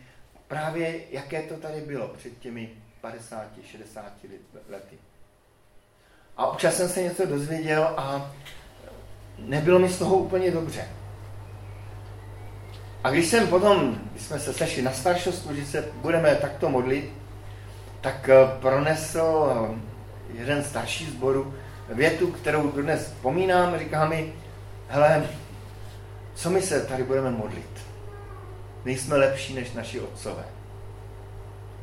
právě 0.48 1.00
jaké 1.10 1.42
to 1.42 1.56
tady 1.56 1.80
bylo 1.80 2.08
před 2.08 2.38
těmi 2.38 2.70
50, 3.00 3.46
60 3.64 4.12
lety. 4.68 4.98
A 6.36 6.46
občas 6.46 6.76
jsem 6.76 6.88
se 6.88 7.02
něco 7.02 7.26
dozvěděl 7.26 7.94
a 7.96 8.32
nebylo 9.38 9.78
mi 9.78 9.88
z 9.88 9.98
toho 9.98 10.16
úplně 10.16 10.50
dobře. 10.50 10.88
A 13.04 13.10
když 13.10 13.26
jsem 13.26 13.48
potom, 13.48 14.00
když 14.10 14.22
jsme 14.22 14.40
se 14.40 14.52
sešli 14.52 14.82
na 14.82 14.92
staršostu, 14.92 15.54
že 15.54 15.66
se 15.66 15.88
budeme 15.94 16.34
takto 16.34 16.68
modlit, 16.68 17.12
tak 18.00 18.28
eh, 18.28 18.60
pronesl 18.60 19.50
eh, 19.50 20.38
jeden 20.38 20.64
starší 20.64 21.06
zboru 21.06 21.54
větu, 21.88 22.32
kterou 22.32 22.70
dnes 22.70 23.06
vzpomínám, 23.06 23.78
říká 23.78 24.06
mi, 24.06 24.32
hele, 24.88 25.28
co 26.34 26.50
my 26.50 26.62
se 26.62 26.86
tady 26.86 27.02
budeme 27.02 27.30
modlit? 27.30 27.91
Nejsme 28.84 29.16
lepší 29.16 29.54
než 29.54 29.72
naši 29.72 30.00
otcové. 30.00 30.44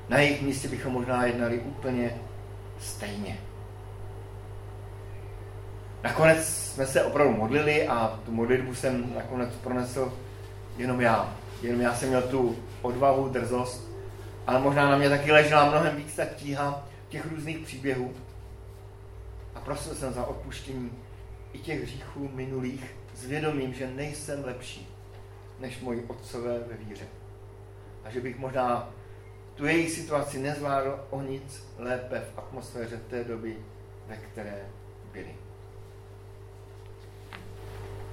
Na 0.09 0.19
jejich 0.19 0.41
místě 0.41 0.67
bychom 0.67 0.93
možná 0.93 1.25
jednali 1.25 1.59
úplně 1.59 2.17
stejně. 2.79 3.39
Nakonec 6.03 6.47
jsme 6.47 6.85
se 6.85 7.03
opravdu 7.03 7.33
modlili 7.33 7.87
a 7.87 8.19
tu 8.25 8.31
modlitbu 8.31 8.75
jsem 8.75 9.13
nakonec 9.15 9.49
pronesl 9.49 10.13
jenom 10.77 11.01
já. 11.01 11.35
Jenom 11.61 11.81
já 11.81 11.95
jsem 11.95 12.09
měl 12.09 12.21
tu 12.21 12.57
odvahu, 12.81 13.29
drzost, 13.29 13.89
ale 14.47 14.59
možná 14.59 14.89
na 14.89 14.97
mě 14.97 15.09
taky 15.09 15.31
ležela 15.31 15.69
mnohem 15.69 15.95
víc 15.95 16.15
ta 16.15 16.25
tíha 16.25 16.87
těch 17.09 17.31
různých 17.31 17.59
příběhů. 17.59 18.13
A 19.55 19.59
prosil 19.59 19.95
jsem 19.95 20.13
za 20.13 20.25
odpuštění 20.25 20.91
i 21.53 21.59
těch 21.59 21.83
hříchů 21.83 22.29
minulých 22.33 22.95
s 23.15 23.25
vědomím, 23.25 23.73
že 23.73 23.87
nejsem 23.87 24.45
lepší 24.45 24.87
než 25.59 25.79
moji 25.79 26.05
otcové 26.07 26.59
ve 26.59 26.77
víře. 26.77 27.05
A 28.03 28.09
že 28.09 28.21
bych 28.21 28.37
možná 28.37 28.89
tu 29.55 29.65
jejich 29.65 29.91
situaci 29.91 30.39
nezvládl 30.39 30.99
o 31.09 31.21
nic 31.21 31.63
lépe 31.77 32.19
v 32.19 32.37
atmosféře 32.37 32.97
té 33.09 33.23
doby, 33.23 33.57
ve 34.07 34.17
které 34.17 34.65
byli. 35.13 35.35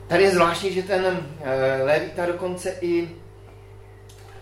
Tady 0.08 0.22
je 0.22 0.30
zvláštní, 0.30 0.72
že 0.72 0.82
ten 0.82 1.26
e, 1.40 1.82
Levita 1.82 2.26
dokonce 2.26 2.78
i 2.80 3.10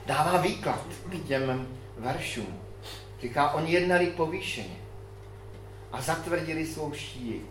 dává 0.07 0.41
výklad 0.41 0.87
k 1.11 1.27
těm 1.29 1.69
veršům. 1.99 2.61
Říká, 3.21 3.51
oni 3.51 3.73
jednali 3.73 4.07
povýšeně 4.07 4.77
a 5.93 6.01
zatvrdili 6.01 6.67
svou 6.67 6.93
šíji 6.93 7.47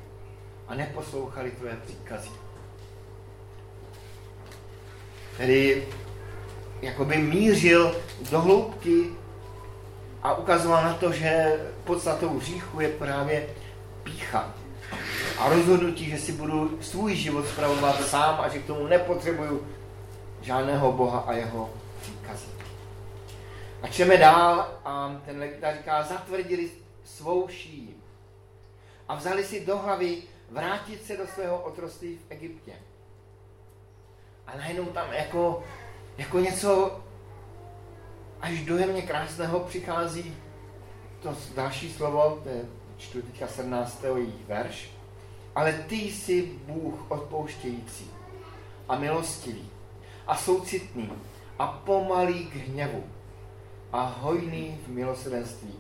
a 0.68 0.76
neposlouchali 0.76 1.52
tvoje 1.52 1.76
příkazy. 1.76 2.30
Tedy 5.38 5.88
jakoby 6.82 7.18
mířil 7.18 7.96
do 8.32 8.42
hloubky 8.42 9.06
a 10.24 10.34
ukazoval 10.34 10.84
na 10.84 10.94
to, 10.94 11.12
že 11.12 11.60
podstatou 11.84 12.38
hříchu 12.38 12.80
je 12.80 12.90
právě 12.90 13.50
pícha 14.04 14.54
a 15.38 15.50
rozhodnutí, 15.50 16.10
že 16.10 16.18
si 16.18 16.32
budu 16.32 16.78
svůj 16.82 17.16
život 17.16 17.48
zpravovat 17.48 18.08
sám 18.08 18.42
a 18.42 18.50
že 18.50 18.60
k 18.60 18.66
tomu 18.66 18.88
nepotřebuju 18.88 19.68
žádného 20.42 20.92
Boha 20.92 21.20
a 21.20 21.34
jeho 21.34 21.70
příkazy. 22.02 22.48
A 23.82 23.88
čeme 23.88 24.18
dál 24.18 24.80
a 24.86 25.22
ten 25.26 25.40
legita 25.40 25.74
říká, 25.78 26.04
zatvrdili 26.04 26.70
svou 27.06 27.48
šíji 27.48 27.98
a 29.08 29.16
vzali 29.16 29.44
si 29.44 29.66
do 29.66 29.78
hlavy 29.78 30.18
vrátit 30.50 31.06
se 31.06 31.18
do 31.18 31.28
svého 31.28 31.62
otroství 31.62 32.18
v 32.18 32.32
Egyptě. 32.32 32.74
A 34.48 34.58
najednou 34.58 34.86
tam 34.86 35.14
jako, 35.14 35.64
jako 36.18 36.40
něco 36.40 37.00
až 38.42 38.66
dojemně 38.66 39.02
krásného 39.02 39.60
přichází 39.60 40.36
to 41.24 41.36
další 41.56 41.94
slovo, 41.94 42.40
to 42.44 42.50
je 42.50 42.66
čtu 42.98 43.22
teďka 43.22 43.48
17. 43.48 44.06
verš, 44.48 44.92
ale 45.56 45.74
ty 45.74 45.96
jsi 45.96 46.52
Bůh 46.66 47.12
odpouštějící 47.12 48.12
a 48.90 48.98
milostivý 48.98 49.70
a 50.28 50.38
soucitný 50.38 51.12
a 51.60 51.68
pomalý 51.68 52.46
k 52.46 52.56
hněvu 52.56 53.04
a 53.92 54.16
hojný 54.20 54.80
v 54.86 54.88
milosrdenství 54.88 55.76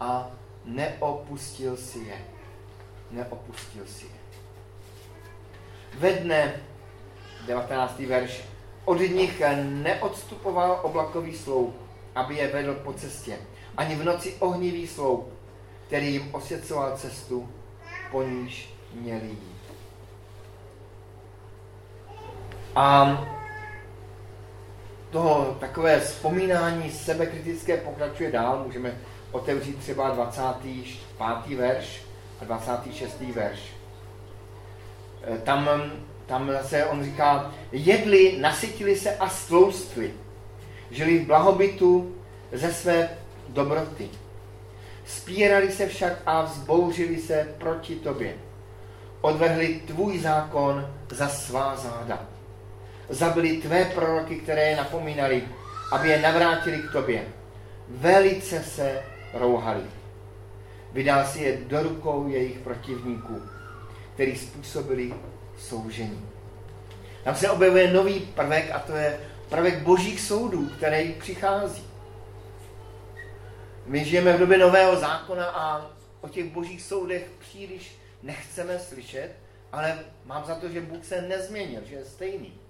a 0.00 0.30
neopustil 0.64 1.76
si 1.76 1.98
je. 1.98 2.24
Neopustil 3.10 3.86
si 3.86 4.04
je. 4.04 4.20
Ve 5.98 6.12
dne, 6.12 6.62
19. 7.46 7.98
verš, 7.98 8.42
od 8.84 9.00
nich 9.00 9.42
neodstupoval 9.64 10.80
oblakový 10.82 11.36
sloup, 11.36 11.76
aby 12.14 12.34
je 12.36 12.48
vedl 12.48 12.74
po 12.74 12.92
cestě, 12.92 13.38
ani 13.76 13.96
v 13.96 14.04
noci 14.04 14.34
ohnivý 14.38 14.86
sloup, 14.86 15.32
který 15.86 16.12
jim 16.12 16.34
osvěcoval 16.34 16.96
cestu, 16.96 17.48
po 18.10 18.22
níž 18.22 18.74
měli 18.94 19.26
jít. 19.26 19.60
A 22.76 23.18
toho 25.10 25.56
takové 25.60 26.00
vzpomínání 26.00 26.90
sebekritické 26.90 27.76
pokračuje 27.76 28.32
dál. 28.32 28.62
Můžeme 28.66 28.98
otevřít 29.32 29.78
třeba 29.78 30.10
25. 30.10 31.58
verš 31.58 32.02
a 32.40 32.44
26. 32.44 33.20
verš. 33.20 33.60
E, 35.34 35.38
tam, 35.38 35.68
tam 36.30 36.52
zase 36.52 36.86
on 36.86 37.04
říká, 37.04 37.54
jedli, 37.72 38.38
nasytili 38.40 38.96
se 38.96 39.16
a 39.16 39.28
stloustli. 39.28 40.14
Žili 40.90 41.18
v 41.18 41.26
blahobytu 41.26 42.14
ze 42.52 42.72
své 42.72 43.08
dobroty. 43.48 44.08
Spírali 45.06 45.72
se 45.72 45.86
však 45.86 46.12
a 46.26 46.42
vzbouřili 46.42 47.18
se 47.18 47.54
proti 47.58 47.96
tobě. 47.96 48.34
Odvrhli 49.20 49.82
tvůj 49.86 50.18
zákon 50.18 50.94
za 51.10 51.28
svá 51.28 51.76
záda. 51.76 52.26
Zabili 53.08 53.56
tvé 53.56 53.84
proroky, 53.84 54.36
které 54.36 54.70
je 54.70 54.76
napomínali, 54.76 55.42
aby 55.92 56.08
je 56.08 56.22
navrátili 56.22 56.78
k 56.78 56.92
tobě. 56.92 57.24
Velice 57.88 58.62
se 58.62 59.02
rouhali. 59.34 59.82
Vydal 60.92 61.24
si 61.26 61.42
je 61.42 61.58
do 61.66 61.82
rukou 61.82 62.28
jejich 62.28 62.58
protivníků, 62.58 63.42
který 64.14 64.36
způsobili 64.36 65.12
soužení. 65.60 66.28
Tam 67.24 67.34
se 67.34 67.50
objevuje 67.50 67.92
nový 67.92 68.20
prvek 68.20 68.70
a 68.70 68.78
to 68.78 68.96
je 68.96 69.20
prvek 69.48 69.82
božích 69.82 70.20
soudů, 70.20 70.70
který 70.76 71.12
přichází. 71.12 71.84
My 73.86 74.04
žijeme 74.04 74.32
v 74.32 74.38
době 74.38 74.58
nového 74.58 74.96
zákona 74.96 75.46
a 75.46 75.90
o 76.20 76.28
těch 76.28 76.52
božích 76.52 76.82
soudech 76.82 77.30
příliš 77.38 77.98
nechceme 78.22 78.78
slyšet, 78.78 79.30
ale 79.72 79.98
mám 80.24 80.44
za 80.44 80.54
to, 80.54 80.68
že 80.68 80.80
Bůh 80.80 81.04
se 81.04 81.22
nezměnil, 81.22 81.80
že 81.84 81.94
je 81.94 82.04
stejný. 82.04 82.60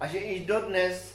A 0.00 0.06
že 0.06 0.18
i 0.18 0.44
dodnes 0.44 1.14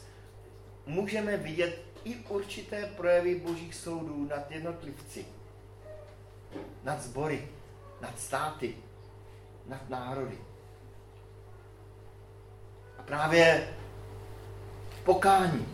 můžeme 0.86 1.38
vidět 1.38 1.82
i 2.04 2.16
určité 2.16 2.86
projevy 2.86 3.36
božích 3.36 3.76
soudů 3.76 4.28
nad 4.30 4.52
jednotlivci, 4.52 5.26
nad 6.84 7.02
sbory, 7.02 7.48
nad 8.02 8.20
státy, 8.20 8.76
nad 9.68 9.90
národy. 9.90 10.38
Právě 13.06 13.68
pokání, 15.04 15.66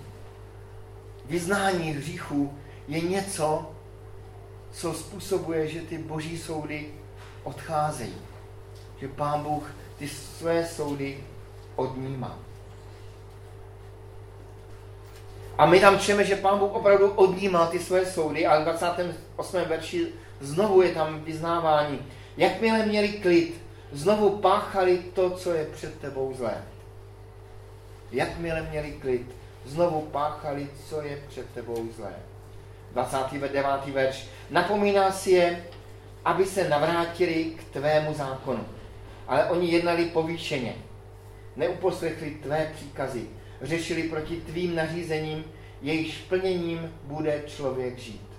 vyznání 1.25 1.91
hříchů 1.91 2.57
je 2.87 3.01
něco, 3.01 3.71
co 4.71 4.93
způsobuje, 4.93 5.67
že 5.67 5.81
ty 5.81 5.97
boží 5.97 6.37
soudy 6.37 6.93
odcházejí. 7.43 8.15
Že 9.01 9.07
pán 9.07 9.43
Bůh 9.43 9.71
ty 9.97 10.07
své 10.07 10.65
soudy 10.65 11.23
odnímá. 11.75 12.39
A 15.57 15.65
my 15.65 15.79
tam 15.79 15.99
čteme, 15.99 16.23
že 16.23 16.35
pán 16.35 16.59
Bůh 16.59 16.71
opravdu 16.71 17.11
odnímá 17.11 17.67
ty 17.67 17.79
své 17.79 18.05
soudy 18.05 18.47
a 18.47 18.59
v 18.59 18.63
28. 18.63 19.61
verši 19.67 20.07
znovu 20.39 20.81
je 20.81 20.93
tam 20.93 21.19
vyznávání. 21.19 21.99
Jakmile 22.37 22.85
měli 22.85 23.09
klid, 23.09 23.61
znovu 23.91 24.29
páchali 24.29 24.97
to, 24.97 25.29
co 25.29 25.53
je 25.53 25.65
před 25.65 25.99
tebou 25.99 26.33
zlé. 26.33 26.63
Jakmile 28.11 28.61
měli 28.61 28.91
klid, 28.91 29.35
znovu 29.65 30.01
páchali, 30.01 30.69
co 30.89 31.01
je 31.01 31.23
před 31.27 31.49
tebou 31.53 31.87
zlé. 31.95 32.13
29. 32.91 33.85
verš. 33.93 34.27
Napomíná 34.49 35.11
si 35.11 35.31
je, 35.31 35.63
aby 36.25 36.45
se 36.45 36.69
navrátili 36.69 37.43
k 37.43 37.63
tvému 37.63 38.13
zákonu. 38.13 38.65
Ale 39.27 39.45
oni 39.45 39.71
jednali 39.71 40.05
povýšeně. 40.05 40.75
Neuposlechli 41.55 42.31
tvé 42.31 42.71
příkazy. 42.75 43.27
Řešili 43.61 44.03
proti 44.03 44.35
tvým 44.35 44.75
nařízením, 44.75 45.43
jejichž 45.81 46.17
plněním 46.17 46.93
bude 47.03 47.43
člověk 47.47 47.97
žít. 47.97 48.29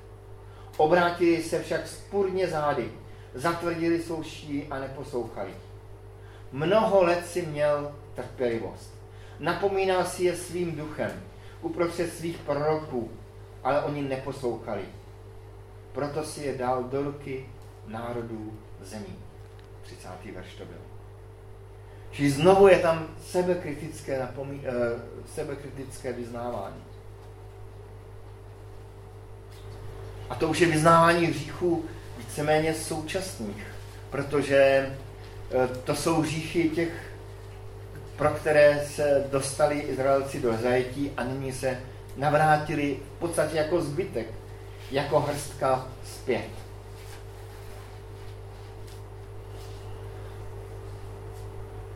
Obrátili 0.77 1.43
se 1.43 1.63
však 1.63 1.89
spurně 1.89 2.49
zády, 2.49 2.93
zatvrdili 3.35 4.03
svou 4.03 4.23
a 4.71 4.79
neposlouchali. 4.79 5.51
Mnoho 6.53 7.03
let 7.03 7.27
si 7.27 7.43
měl 7.43 7.95
trpělivost. 8.15 9.00
Napomínal 9.41 10.05
si 10.05 10.25
je 10.25 10.37
svým 10.37 10.77
duchem, 10.77 11.23
uprostřed 11.63 12.15
svých 12.15 12.39
proroků, 12.39 13.11
ale 13.65 13.83
oni 13.83 14.03
neposlouchali. 14.03 14.83
Proto 15.93 16.25
si 16.25 16.43
je 16.43 16.59
dal 16.59 16.85
do 16.85 17.03
ruky 17.03 17.47
národů 17.87 18.53
zemí. 18.83 19.17
30. 19.83 20.09
verš 20.35 20.55
to 20.55 20.65
byl. 20.65 20.81
Čili 22.11 22.31
znovu 22.31 22.69
je 22.69 22.79
tam 22.79 23.07
sebekritické, 23.27 24.19
napomí, 24.19 24.59
uh, 24.59 24.65
sebekritické 25.35 26.13
vyznávání. 26.13 26.83
A 30.31 30.35
to 30.35 30.49
už 30.49 30.61
je 30.61 30.67
vyznávání 30.67 31.27
hříchů 31.27 31.85
víceméně 32.19 32.75
současných, 32.75 33.67
protože 34.11 34.57
eh, 34.57 35.69
to 35.85 35.95
jsou 35.95 36.21
hříchy 36.21 36.71
těch, 36.71 37.10
pro 38.21 38.31
které 38.31 38.87
se 38.87 39.25
dostali 39.31 39.79
Izraelci 39.79 40.41
do 40.41 40.57
zajetí 40.57 41.13
a 41.17 41.25
nyní 41.25 41.53
se 41.53 41.81
navrátili 42.17 42.97
v 43.17 43.19
podstatě 43.19 43.57
jako 43.57 43.83
zbytek, 43.83 44.27
jako 44.91 45.21
hrstka 45.21 45.87
zpět. 46.05 46.49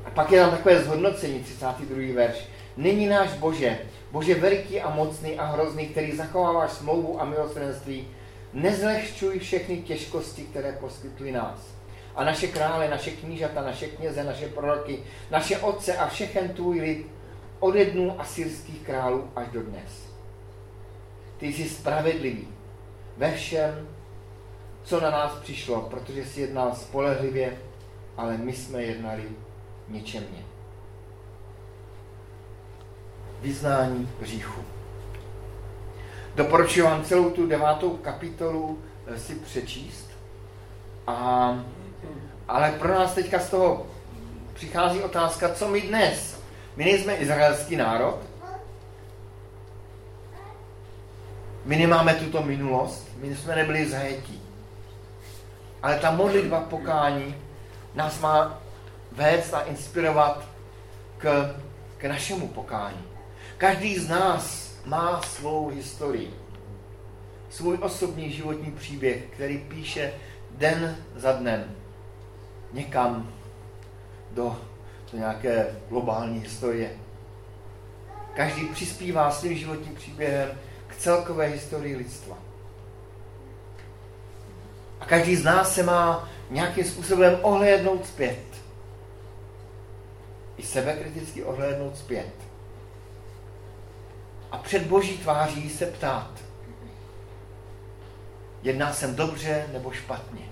A 0.04 0.10
pak 0.10 0.32
je 0.32 0.40
tam 0.40 0.50
takové 0.50 0.84
zhodnocení, 0.84 1.40
32. 1.40 2.14
verš. 2.14 2.48
Není 2.76 3.06
náš 3.06 3.32
Bože, 3.32 3.78
Bože 4.12 4.34
veliký 4.34 4.80
a 4.80 4.94
mocný 4.94 5.38
a 5.38 5.44
hrozný, 5.44 5.86
který 5.86 6.16
zachováváš 6.16 6.70
smlouvu 6.70 7.20
a 7.20 7.24
milosrdenství, 7.24 8.08
nezlehčuj 8.52 9.38
všechny 9.38 9.76
těžkosti, 9.76 10.42
které 10.42 10.72
poskytly 10.72 11.32
nás. 11.32 11.74
A 12.16 12.24
naše 12.24 12.46
krále, 12.46 12.88
naše 12.88 13.10
knížata, 13.10 13.62
naše 13.62 13.86
kněze, 13.86 14.24
naše 14.24 14.48
proroky, 14.48 15.02
naše 15.30 15.58
otce 15.58 15.96
a 15.96 16.08
všechen 16.08 16.48
tvůj 16.48 16.80
lid 16.80 17.06
ode 17.60 17.84
dnů 17.84 18.20
asyrských 18.20 18.80
králů 18.80 19.30
až 19.36 19.48
do 19.48 19.62
dnes. 19.62 20.04
Ty 21.38 21.46
jsi 21.46 21.68
spravedlivý 21.68 22.48
ve 23.16 23.32
všem, 23.32 23.88
co 24.84 25.00
na 25.00 25.10
nás 25.10 25.32
přišlo, 25.32 25.80
protože 25.80 26.24
jsi 26.24 26.40
jednal 26.40 26.74
spolehlivě, 26.74 27.58
ale 28.16 28.38
my 28.38 28.52
jsme 28.52 28.82
jednali 28.82 29.28
ničemně. 29.88 30.44
Vyznání 33.40 34.08
hříchu. 34.20 34.60
Doporučuji 36.34 36.82
vám 36.82 37.04
celou 37.04 37.30
tu 37.30 37.46
devátou 37.46 37.96
kapitolu 37.96 38.78
eh, 39.06 39.18
si 39.18 39.34
přečíst. 39.34 40.10
A, 41.06 41.64
ale 42.48 42.70
pro 42.72 42.94
nás 42.94 43.14
teďka 43.14 43.38
z 43.38 43.50
toho 43.50 43.86
přichází 44.54 45.00
otázka, 45.00 45.54
co 45.54 45.68
my 45.68 45.80
dnes? 45.80 46.38
My 46.76 46.84
nejsme 46.84 47.16
izraelský 47.16 47.76
národ, 47.76 48.18
my 51.64 51.76
nemáme 51.76 52.14
tuto 52.14 52.42
minulost, 52.42 53.08
my 53.16 53.36
jsme 53.36 53.56
nebyli 53.56 53.90
zajetí. 53.90 54.42
Ale 55.82 55.98
ta 55.98 56.10
modlitba 56.10 56.60
pokání 56.60 57.34
nás 57.94 58.20
má 58.20 58.62
vést 59.12 59.54
a 59.54 59.60
inspirovat 59.60 60.44
k, 61.18 61.54
k 61.98 62.04
našemu 62.04 62.48
pokání. 62.48 63.04
Každý 63.58 63.98
z 63.98 64.08
nás 64.08 64.72
má 64.84 65.22
svou 65.22 65.68
historii. 65.68 66.34
Svůj 67.50 67.78
osobní 67.80 68.32
životní 68.32 68.72
příběh, 68.72 69.22
který 69.24 69.58
píše 69.58 70.12
den 70.50 70.96
za 71.16 71.32
dnem 71.32 71.76
někam 72.74 73.32
do, 74.30 74.56
do 75.12 75.18
nějaké 75.18 75.66
globální 75.88 76.40
historie. 76.40 76.90
Každý 78.34 78.66
přispívá 78.66 79.30
svým 79.30 79.58
životním 79.58 79.94
příběhem 79.94 80.48
k 80.86 80.96
celkové 80.96 81.46
historii 81.46 81.96
lidstva. 81.96 82.36
A 85.00 85.06
každý 85.06 85.36
z 85.36 85.44
nás 85.44 85.74
se 85.74 85.82
má 85.82 86.28
nějakým 86.50 86.84
způsobem 86.84 87.38
ohlédnout 87.42 88.06
zpět. 88.06 88.44
I 90.56 90.62
sebekriticky 90.62 91.44
ohlédnout 91.44 91.98
zpět 91.98 92.32
a 94.54 94.58
před 94.58 94.86
boží 94.86 95.18
tváří 95.18 95.70
se 95.70 95.86
ptát. 95.86 96.30
Jedná 98.62 98.92
jsem 98.92 99.14
dobře 99.14 99.66
nebo 99.72 99.90
špatně? 99.90 100.48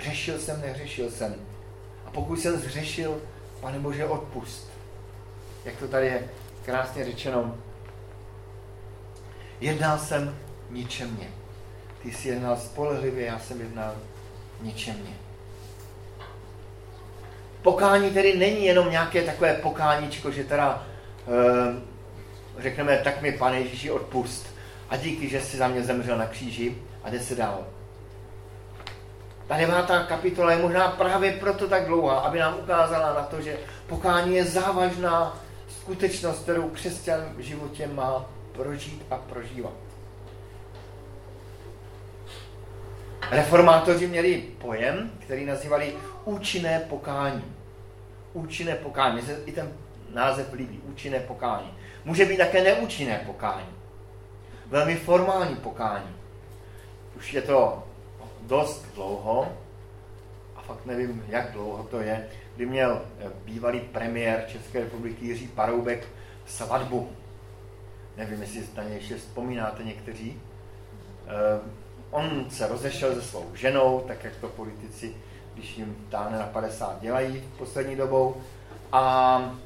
Řešil 0.00 0.38
jsem, 0.38 0.60
neřešil 0.60 1.10
jsem. 1.10 1.34
A 2.06 2.10
pokud 2.10 2.40
jsem 2.40 2.60
zřešil, 2.60 3.22
pane 3.60 3.78
Bože, 3.78 4.06
odpust. 4.06 4.70
Jak 5.64 5.76
to 5.76 5.88
tady 5.88 6.06
je 6.06 6.28
krásně 6.64 7.04
řečeno. 7.04 7.56
Jednal 9.60 9.98
jsem 9.98 10.36
ničemně. 10.70 11.28
Ty 12.02 12.12
jsi 12.12 12.28
jednal 12.28 12.56
spolehlivě, 12.56 13.26
já 13.26 13.38
jsem 13.38 13.60
jednal 13.60 13.94
ničemně. 14.60 15.10
Pokání 17.62 18.10
tedy 18.10 18.36
není 18.36 18.64
jenom 18.64 18.90
nějaké 18.90 19.22
takové 19.22 19.54
pokáníčko, 19.54 20.30
že 20.30 20.44
teda 20.44 20.86
e, 22.58 22.62
řekneme, 22.62 22.98
tak 23.04 23.22
mi 23.22 23.32
pane 23.32 23.60
Ježíši 23.60 23.90
odpust 23.90 24.46
a 24.90 24.96
díky, 24.96 25.28
že 25.28 25.40
jsi 25.40 25.56
za 25.56 25.68
mě 25.68 25.82
zemřel 25.82 26.18
na 26.18 26.26
kříži 26.26 26.78
a 27.04 27.10
jde 27.10 27.20
se 27.20 27.34
dál. 27.34 27.66
Ta 29.48 29.56
devátá 29.56 30.02
kapitola 30.02 30.52
je 30.52 30.58
možná 30.58 30.88
právě 30.88 31.32
proto 31.32 31.68
tak 31.68 31.86
dlouhá, 31.86 32.18
aby 32.18 32.38
nám 32.38 32.58
ukázala 32.58 33.14
na 33.14 33.22
to, 33.22 33.40
že 33.40 33.58
pokání 33.86 34.36
je 34.36 34.44
závažná 34.44 35.40
skutečnost, 35.68 36.42
kterou 36.42 36.68
křesťan 36.68 37.20
v 37.36 37.40
životě 37.40 37.86
má 37.86 38.26
prožít 38.52 39.02
a 39.10 39.16
prožívat. 39.16 39.72
Reformátoři 43.30 44.06
měli 44.06 44.44
pojem, 44.58 45.10
který 45.18 45.44
nazývali 45.44 45.94
účinné 46.24 46.80
pokání. 46.80 47.44
Účinné 48.32 48.74
pokání. 48.74 49.14
Mně 49.14 49.22
se 49.22 49.40
i 49.46 49.52
ten 49.52 49.72
název 50.14 50.52
líbí. 50.52 50.80
Účinné 50.84 51.20
pokání. 51.20 51.74
Může 52.04 52.24
být 52.24 52.36
také 52.36 52.62
neúčinné 52.64 53.22
pokání. 53.26 53.68
Velmi 54.66 54.96
formální 54.96 55.56
pokání. 55.56 56.16
Už 57.16 57.34
je 57.34 57.42
to 57.42 57.87
dost 58.48 58.86
dlouho, 58.94 59.52
a 60.56 60.60
fakt 60.60 60.86
nevím, 60.86 61.24
jak 61.28 61.52
dlouho 61.52 61.84
to 61.84 62.00
je, 62.00 62.28
kdy 62.56 62.66
měl 62.66 63.02
eh, 63.20 63.30
bývalý 63.44 63.80
premiér 63.80 64.44
České 64.48 64.80
republiky 64.80 65.26
Jiří 65.26 65.48
Paroubek 65.48 66.08
svatbu. 66.46 67.08
Nevím, 68.16 68.40
jestli 68.42 68.62
na 68.76 68.82
něj 68.82 68.94
ještě 68.94 69.16
vzpomínáte 69.16 69.84
někteří. 69.84 70.40
Eh, 71.26 71.60
on 72.10 72.50
se 72.50 72.66
rozešel 72.66 73.14
se 73.14 73.22
svou 73.22 73.46
ženou, 73.54 74.00
tak 74.00 74.24
jak 74.24 74.36
to 74.36 74.48
politici, 74.48 75.14
když 75.54 75.78
jim 75.78 76.06
táhne 76.10 76.38
na 76.38 76.46
50, 76.46 77.00
dělají 77.00 77.44
poslední 77.58 77.96
dobou. 77.96 78.36
A 78.92 79.58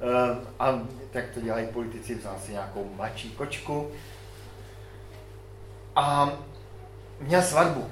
Eh, 0.00 0.36
a 0.60 0.80
tak 1.10 1.24
to 1.34 1.40
dělají 1.40 1.66
politici, 1.66 2.14
vzal 2.14 2.36
si 2.44 2.52
nějakou 2.52 2.90
mladší 2.96 3.30
kočku 3.30 3.90
a 5.96 6.32
měl 7.20 7.42
svatbu. 7.42 7.86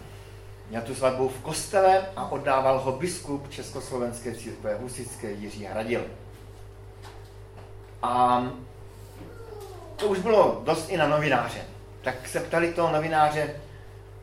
Měl 0.68 0.82
tu 0.82 0.94
svatbu 0.94 1.28
v 1.28 1.40
kostele 1.40 2.06
a 2.16 2.32
oddával 2.32 2.78
ho 2.78 2.92
biskup 2.92 3.50
Československé 3.50 4.34
církve 4.34 4.74
Husické 4.74 5.30
Jiří 5.30 5.64
Hradil. 5.64 6.04
A 8.02 8.44
to 9.96 10.06
už 10.06 10.18
bylo 10.18 10.62
dost 10.64 10.88
i 10.88 10.96
na 10.96 11.08
novináře. 11.08 11.60
Tak 12.02 12.28
se 12.28 12.40
ptali 12.40 12.72
toho 12.72 12.92
novináře, 12.92 13.54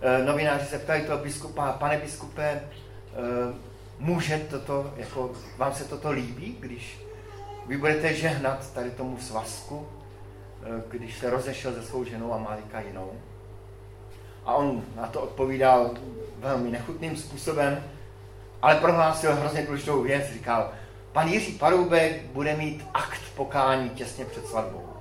eh, 0.01 0.25
novináři 0.25 0.65
se 0.65 0.80
ptali 0.80 1.01
toho 1.01 1.17
biskupa, 1.17 1.71
pane 1.71 1.97
biskupe, 1.97 2.43
eh, 2.43 2.62
může 3.99 4.38
toto, 4.38 4.93
jako, 4.97 5.32
vám 5.58 5.73
se 5.73 5.84
toto 5.84 6.12
líbí, 6.12 6.58
když 6.60 6.99
vy 7.67 7.77
budete 7.77 8.13
žehnat 8.13 8.73
tady 8.73 8.91
tomu 8.91 9.17
svazku, 9.17 9.88
eh, 10.63 10.84
když 10.88 11.17
se 11.17 11.30
rozešel 11.30 11.73
se 11.73 11.84
svou 11.84 12.04
ženou 12.04 12.34
a 12.34 12.38
má 12.38 12.58
jinou. 12.88 13.12
A 14.45 14.54
on 14.54 14.84
na 14.95 15.08
to 15.08 15.21
odpovídal 15.21 15.91
velmi 16.39 16.71
nechutným 16.71 17.17
způsobem, 17.17 17.84
ale 18.62 18.75
prohlásil 18.75 19.36
hrozně 19.36 19.65
důležitou 19.65 20.01
věc. 20.01 20.34
Říkal, 20.34 20.71
pan 21.12 21.27
Jiří 21.27 21.51
Paroubek 21.51 22.25
bude 22.25 22.56
mít 22.56 22.86
akt 22.93 23.21
pokání 23.36 23.89
těsně 23.89 24.25
před 24.25 24.47
svatbou. 24.47 24.91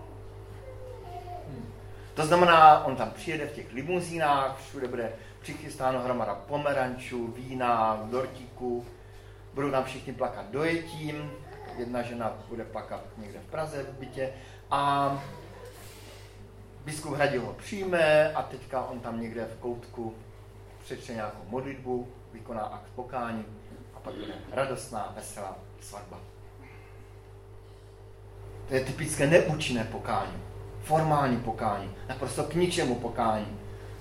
To 2.14 2.26
znamená, 2.26 2.84
on 2.84 2.96
tam 2.96 3.10
přijede 3.10 3.46
v 3.46 3.52
těch 3.52 3.72
limuzínách, 3.72 4.60
všude 4.68 4.88
bude 4.88 5.12
přichystáno 5.40 6.00
hromada 6.00 6.34
pomerančů, 6.34 7.26
vína, 7.26 8.00
dortíků, 8.10 8.86
budou 9.54 9.70
tam 9.70 9.84
všichni 9.84 10.12
plakat 10.12 10.46
dojetím, 10.50 11.30
jedna 11.78 12.02
žena 12.02 12.32
bude 12.48 12.64
plakat 12.64 13.00
někde 13.18 13.38
v 13.38 13.50
Praze 13.50 13.82
v 13.82 13.98
bytě 13.98 14.32
a 14.70 15.22
biskup 16.84 17.14
Hradil 17.14 17.42
ho 17.42 17.52
přijme 17.52 18.32
a 18.32 18.42
teďka 18.42 18.84
on 18.84 19.00
tam 19.00 19.20
někde 19.20 19.44
v 19.44 19.60
koutku 19.60 20.14
přečte 20.84 21.14
nějakou 21.14 21.42
modlitbu, 21.48 22.08
vykoná 22.32 22.62
akt 22.62 22.90
pokání 22.94 23.44
a 23.94 24.00
pak 24.00 24.14
bude 24.14 24.32
radostná, 24.52 25.12
veselá 25.16 25.56
svatba. 25.80 26.20
To 28.68 28.74
je 28.74 28.84
typické 28.84 29.26
neúčinné 29.26 29.84
pokání, 29.84 30.42
formální 30.84 31.36
pokání, 31.36 31.90
naprosto 32.08 32.44
k 32.44 32.54
ničemu 32.54 32.94
pokání. 32.94 33.58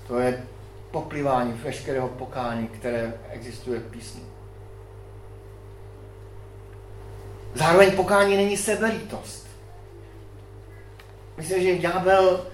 To 0.08 0.20
je 0.20 0.44
poplivání 0.92 1.54
veškerého 1.54 2.08
pokání, 2.08 2.68
které 2.68 3.14
existuje 3.30 3.80
v 3.80 3.92
písmu. 3.92 4.22
Zároveň 7.54 7.96
pokání 7.96 8.38
není 8.38 8.58
sebelítost. 8.58 9.48
Myslím, 11.38 11.64
že 11.64 11.78
ďábel 11.78 12.46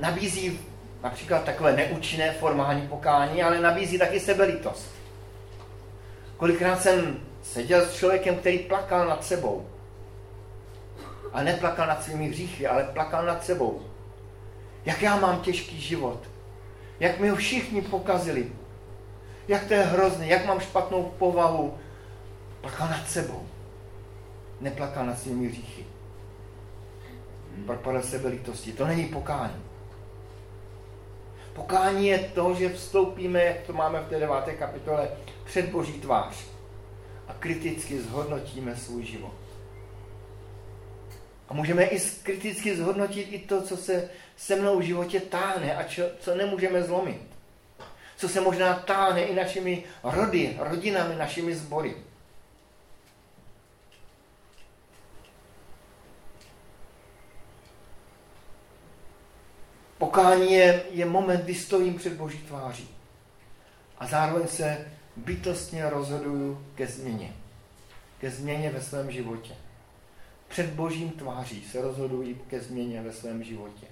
nabízí 0.00 0.60
například 1.02 1.44
takové 1.44 1.76
neúčinné 1.76 2.32
formální 2.32 2.88
pokání, 2.88 3.42
ale 3.42 3.60
nabízí 3.60 3.98
taky 3.98 4.20
sebelítost. 4.20 4.86
Kolikrát 6.36 6.82
jsem 6.82 7.20
seděl 7.42 7.86
s 7.86 7.94
člověkem, 7.94 8.36
který 8.36 8.58
plakal 8.58 9.08
nad 9.08 9.24
sebou. 9.24 9.66
Ale 11.32 11.44
neplakal 11.44 11.86
nad 11.86 12.04
svými 12.04 12.28
hříchy, 12.28 12.66
ale 12.66 12.84
plakal 12.84 13.26
nad 13.26 13.44
sebou. 13.44 13.82
Jak 14.84 15.02
já 15.02 15.18
mám 15.18 15.40
těžký 15.40 15.80
život. 15.80 16.20
Jak 17.00 17.18
mi 17.18 17.28
ho 17.28 17.36
všichni 17.36 17.82
pokazili. 17.82 18.52
Jak 19.48 19.64
to 19.64 19.74
je 19.74 19.82
hrozné, 19.82 20.26
jak 20.26 20.46
mám 20.46 20.60
špatnou 20.60 21.02
povahu. 21.18 21.78
Plakal 22.60 22.88
nad 22.88 23.10
sebou. 23.10 23.46
Neplakal 24.60 25.06
nad 25.06 25.18
svými 25.18 25.48
hříchy. 25.48 25.86
Propadl 27.66 28.02
sebelítosti. 28.02 28.72
To 28.72 28.86
není 28.86 29.04
pokání. 29.04 29.71
Pokání 31.52 32.06
je 32.06 32.18
to, 32.18 32.54
že 32.54 32.68
vstoupíme, 32.68 33.44
jak 33.44 33.60
to 33.60 33.72
máme 33.72 34.00
v 34.00 34.08
té 34.08 34.18
deváté 34.18 34.52
kapitole, 34.52 35.08
před 35.44 35.68
Boží 35.68 35.92
tvář 35.92 36.34
a 37.28 37.34
kriticky 37.38 38.00
zhodnotíme 38.00 38.76
svůj 38.76 39.04
život. 39.04 39.34
A 41.48 41.54
můžeme 41.54 41.84
i 41.84 42.00
kriticky 42.22 42.76
zhodnotit 42.76 43.22
i 43.22 43.38
to, 43.38 43.62
co 43.62 43.76
se 43.76 44.08
se 44.36 44.56
mnou 44.56 44.78
v 44.78 44.82
životě 44.82 45.20
táhne 45.20 45.76
a 45.76 45.82
čo, 45.82 46.02
co 46.20 46.34
nemůžeme 46.34 46.82
zlomit. 46.82 47.22
Co 48.16 48.28
se 48.28 48.40
možná 48.40 48.74
táhne 48.74 49.22
i 49.22 49.34
našimi 49.34 49.84
rody, 50.02 50.56
rodinami, 50.58 51.16
našimi 51.16 51.54
sbory. 51.54 51.94
Pokání 60.02 60.52
je, 60.52 60.82
je 60.90 61.04
moment, 61.04 61.44
kdy 61.44 61.54
stojím 61.54 61.94
před 61.94 62.12
Boží 62.12 62.38
tváří. 62.38 62.88
A 63.98 64.06
zároveň 64.06 64.48
se 64.48 64.86
bytostně 65.16 65.90
rozhoduju 65.90 66.66
ke 66.74 66.86
změně. 66.86 67.32
Ke 68.20 68.30
změně 68.30 68.70
ve 68.70 68.82
svém 68.82 69.10
životě. 69.10 69.54
Před 70.48 70.66
Božím 70.66 71.10
tváří 71.10 71.64
se 71.70 71.82
rozhoduji 71.82 72.42
ke 72.50 72.60
změně 72.60 73.02
ve 73.02 73.12
svém 73.12 73.44
životě. 73.44 73.86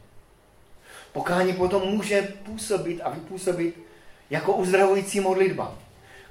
Pokání 1.12 1.53
potom 1.53 1.88
může 1.88 2.23
působit 2.23 3.01
a 3.01 3.11
vypůsobit 3.11 3.87
jako 4.31 4.53
uzdravující 4.53 5.20
modlitba. 5.20 5.79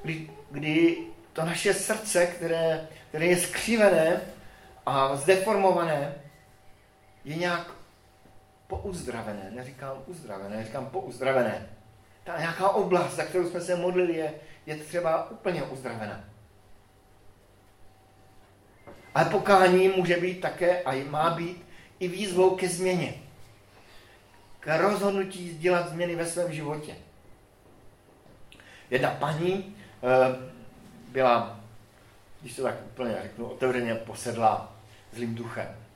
Kdy, 0.04 0.30
kdy 0.52 0.98
to 1.34 1.46
naše 1.46 1.74
srdce, 1.74 2.26
které, 2.26 2.88
které 3.10 3.26
je 3.26 3.38
skřivené 3.38 4.22
a 4.86 5.16
zdeformované, 5.16 6.16
je 7.26 7.36
nějak 7.36 7.79
pouzdravené, 8.70 9.52
neříkám 9.52 9.98
uzdravené, 10.06 10.64
říkám 10.64 10.86
pouzdravené. 10.86 11.70
Ta 12.24 12.40
nějaká 12.40 12.70
oblast, 12.70 13.16
za 13.16 13.26
kterou 13.26 13.50
jsme 13.50 13.62
se 13.62 13.76
modlili, 13.76 14.14
je, 14.14 14.34
je 14.66 14.76
třeba 14.76 15.32
úplně 15.32 15.64
uzdravená. 15.64 16.24
Ale 19.16 19.26
pokání 19.26 19.90
může 19.90 20.18
být 20.18 20.42
také 20.42 20.84
a 20.84 21.04
má 21.10 21.30
být 21.30 21.66
i 22.00 22.08
výzvou 22.08 22.56
ke 22.56 22.70
změně. 22.70 23.14
K 24.60 24.78
rozhodnutí 24.78 25.58
dělat 25.58 25.90
změny 25.90 26.16
ve 26.16 26.26
svém 26.26 26.54
životě. 26.54 26.96
Jedna 28.90 29.12
paní 29.12 29.76
eh, 30.04 30.50
byla, 31.08 31.60
když 32.42 32.56
to 32.56 32.64
tak 32.64 32.76
úplně 32.86 33.18
řeknu, 33.22 33.46
otevřeně 33.46 33.96
posedla 33.96 34.76
zlým 35.14 35.36
duchem 35.36 35.89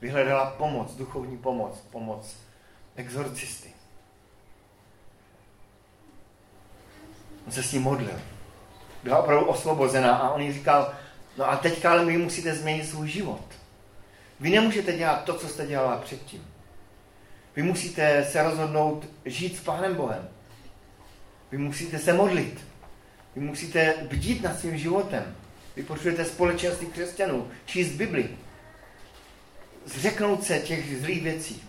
vyhledala 0.00 0.50
pomoc, 0.50 0.94
duchovní 0.96 1.38
pomoc, 1.38 1.78
pomoc 1.90 2.36
exorcisty. 2.96 3.68
On 7.46 7.52
se 7.52 7.62
s 7.62 7.72
ním 7.72 7.82
modlil. 7.82 8.20
Byla 9.02 9.18
opravdu 9.18 9.46
osvobozená 9.46 10.16
a 10.16 10.30
on 10.30 10.40
jí 10.40 10.52
říkal, 10.52 10.94
no 11.36 11.50
a 11.50 11.56
teďka 11.56 11.90
ale 11.90 12.04
vy 12.04 12.18
musíte 12.18 12.54
změnit 12.54 12.86
svůj 12.86 13.08
život. 13.08 13.44
Vy 14.40 14.50
nemůžete 14.50 14.92
dělat 14.92 15.24
to, 15.24 15.34
co 15.34 15.48
jste 15.48 15.66
dělala 15.66 15.96
předtím. 15.96 16.46
Vy 17.56 17.62
musíte 17.62 18.24
se 18.24 18.42
rozhodnout 18.42 19.08
žít 19.24 19.56
s 19.56 19.60
Pánem 19.60 19.94
Bohem. 19.94 20.28
Vy 21.50 21.58
musíte 21.58 21.98
se 21.98 22.12
modlit. 22.12 22.66
Vy 23.36 23.40
musíte 23.40 23.94
bdít 24.08 24.42
nad 24.42 24.58
svým 24.58 24.78
životem. 24.78 25.36
Vy 25.76 25.82
potřebujete 25.82 26.24
společenství 26.24 26.86
křesťanů, 26.86 27.48
číst 27.66 27.92
Bibli 27.92 28.36
zřeknout 29.84 30.44
se 30.44 30.58
těch 30.58 31.00
zlých 31.00 31.22
věcí. 31.22 31.62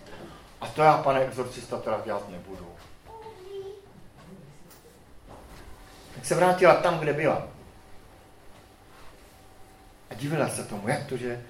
A 0.60 0.66
to 0.66 0.82
já, 0.82 0.98
pane 0.98 1.20
exorcista, 1.20 1.78
teda 1.78 2.00
dělat 2.04 2.28
nebudu. 2.30 2.66
Tak 6.14 6.26
se 6.26 6.34
vrátila 6.34 6.74
tam, 6.74 6.98
kde 6.98 7.12
byla. 7.12 7.48
A 10.10 10.14
divila 10.14 10.48
se 10.48 10.64
tomu, 10.64 10.88
jak 10.88 11.06
to, 11.06 11.16
že 11.16 11.42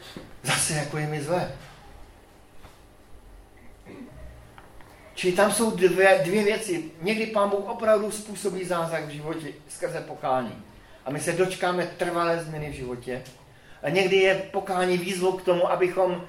zase 0.43 0.75
jako 0.75 0.99
je 0.99 1.07
mi 1.07 1.23
zlé. 1.23 1.53
Čili 5.15 5.33
tam 5.33 5.53
jsou 5.53 5.71
dvě, 5.71 6.21
dvě 6.25 6.45
věci. 6.45 6.91
Někdy 7.01 7.27
pán 7.27 7.51
Bůh 7.51 7.69
opravdu 7.69 8.11
způsobí 8.11 8.65
zázrak 8.65 9.05
v 9.05 9.11
životě 9.11 9.53
skrze 9.69 10.01
pokání. 10.01 10.65
A 11.05 11.11
my 11.11 11.21
se 11.21 11.33
dočkáme 11.33 11.87
trvalé 11.87 12.45
změny 12.45 12.71
v 12.71 12.75
životě. 12.75 13.23
A 13.83 13.89
někdy 13.89 14.17
je 14.17 14.35
pokání 14.35 14.99
výzvou 14.99 15.33
k 15.33 15.43
tomu, 15.43 15.71
abychom 15.71 16.27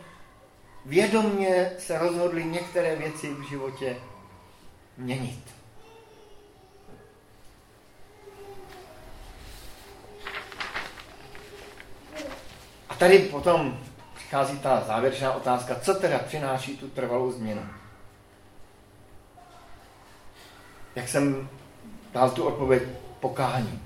vědomně 0.85 1.71
se 1.79 1.97
rozhodli 1.97 2.45
některé 2.45 2.95
věci 2.95 3.33
v 3.33 3.49
životě 3.49 3.97
měnit. 4.97 5.53
A 12.89 12.95
tady 12.95 13.19
potom 13.19 13.79
přichází 14.15 14.59
ta 14.59 14.83
závěrečná 14.87 15.33
otázka, 15.33 15.75
co 15.79 15.93
teda 15.93 16.19
přináší 16.19 16.77
tu 16.77 16.89
trvalou 16.89 17.31
změnu. 17.31 17.61
Jak 20.95 21.07
jsem 21.07 21.49
dal 22.13 22.31
tu 22.31 22.43
odpověď, 22.43 22.83
pokání. 23.19 23.81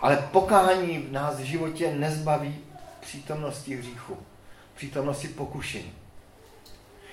Ale 0.00 0.28
pokání 0.32 0.98
v 0.98 1.12
nás 1.12 1.38
v 1.38 1.44
životě 1.44 1.94
nezbaví 1.94 2.58
přítomnosti 3.00 3.76
hříchu 3.76 4.18
přítomnosti 4.78 5.28
pokušení. 5.28 5.92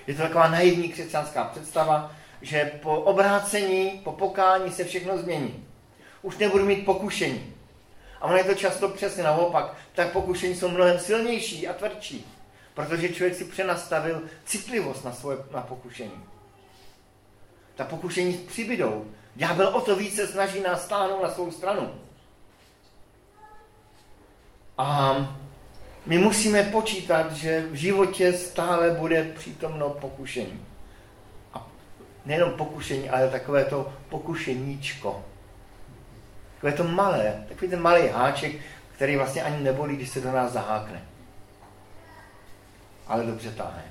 Je 0.08 0.16
to 0.16 0.22
taková 0.22 0.48
naivní 0.48 0.90
křesťanská 0.90 1.44
představa, 1.44 2.12
že 2.42 2.72
po 2.82 3.02
obrácení, 3.02 4.02
po 4.04 4.12
pokání 4.12 4.72
se 4.72 4.84
všechno 4.84 5.18
změní. 5.18 5.66
Už 6.22 6.38
nebudu 6.38 6.66
mít 6.66 6.86
pokušení. 6.86 7.54
A 8.22 8.26
ono 8.26 8.38
je 8.38 8.44
to 8.44 8.54
často 8.54 8.90
přesně 8.90 9.24
naopak. 9.24 9.74
Tak 9.94 10.12
pokušení 10.12 10.56
jsou 10.56 10.70
mnohem 10.70 11.00
silnější 11.00 11.68
a 11.68 11.74
tvrdší. 11.74 12.26
Protože 12.74 13.14
člověk 13.14 13.36
si 13.36 13.46
přenastavil 13.46 14.22
citlivost 14.46 15.06
na 15.06 15.12
svoje 15.12 15.38
na 15.52 15.62
pokušení. 15.62 16.24
Ta 17.76 17.84
pokušení 17.84 18.34
přibydou. 18.34 19.06
Ďábel 19.36 19.68
o 19.68 19.82
to 19.82 19.96
více 19.96 20.28
snaží 20.28 20.62
nás 20.62 20.86
stáhnout 20.86 21.24
na 21.24 21.32
svou 21.32 21.52
stranu. 21.52 21.94
A 24.78 25.16
my 26.06 26.18
musíme 26.18 26.64
počítat, 26.64 27.32
že 27.32 27.62
v 27.72 27.74
životě 27.74 28.34
stále 28.34 28.92
bude 28.92 29.24
přítomno 29.24 29.90
pokušení. 29.90 30.66
A 31.54 31.68
nejenom 32.26 32.52
pokušení, 32.52 33.10
ale 33.10 33.30
takové 33.30 33.66
to 33.66 33.94
pokušeníčko. 34.10 35.26
Takové 36.56 36.74
to 36.74 36.84
malé, 36.84 37.46
takový 37.50 37.72
ten 37.72 37.82
malý 37.82 38.08
háček, 38.08 38.56
který 38.96 39.16
vlastně 39.16 39.44
ani 39.44 39.64
nebolí, 39.64 39.96
když 39.96 40.10
se 40.10 40.22
do 40.22 40.32
nás 40.32 40.52
zahákne. 40.52 41.06
Ale 43.08 43.26
dobře 43.26 43.52
táhne. 43.52 43.84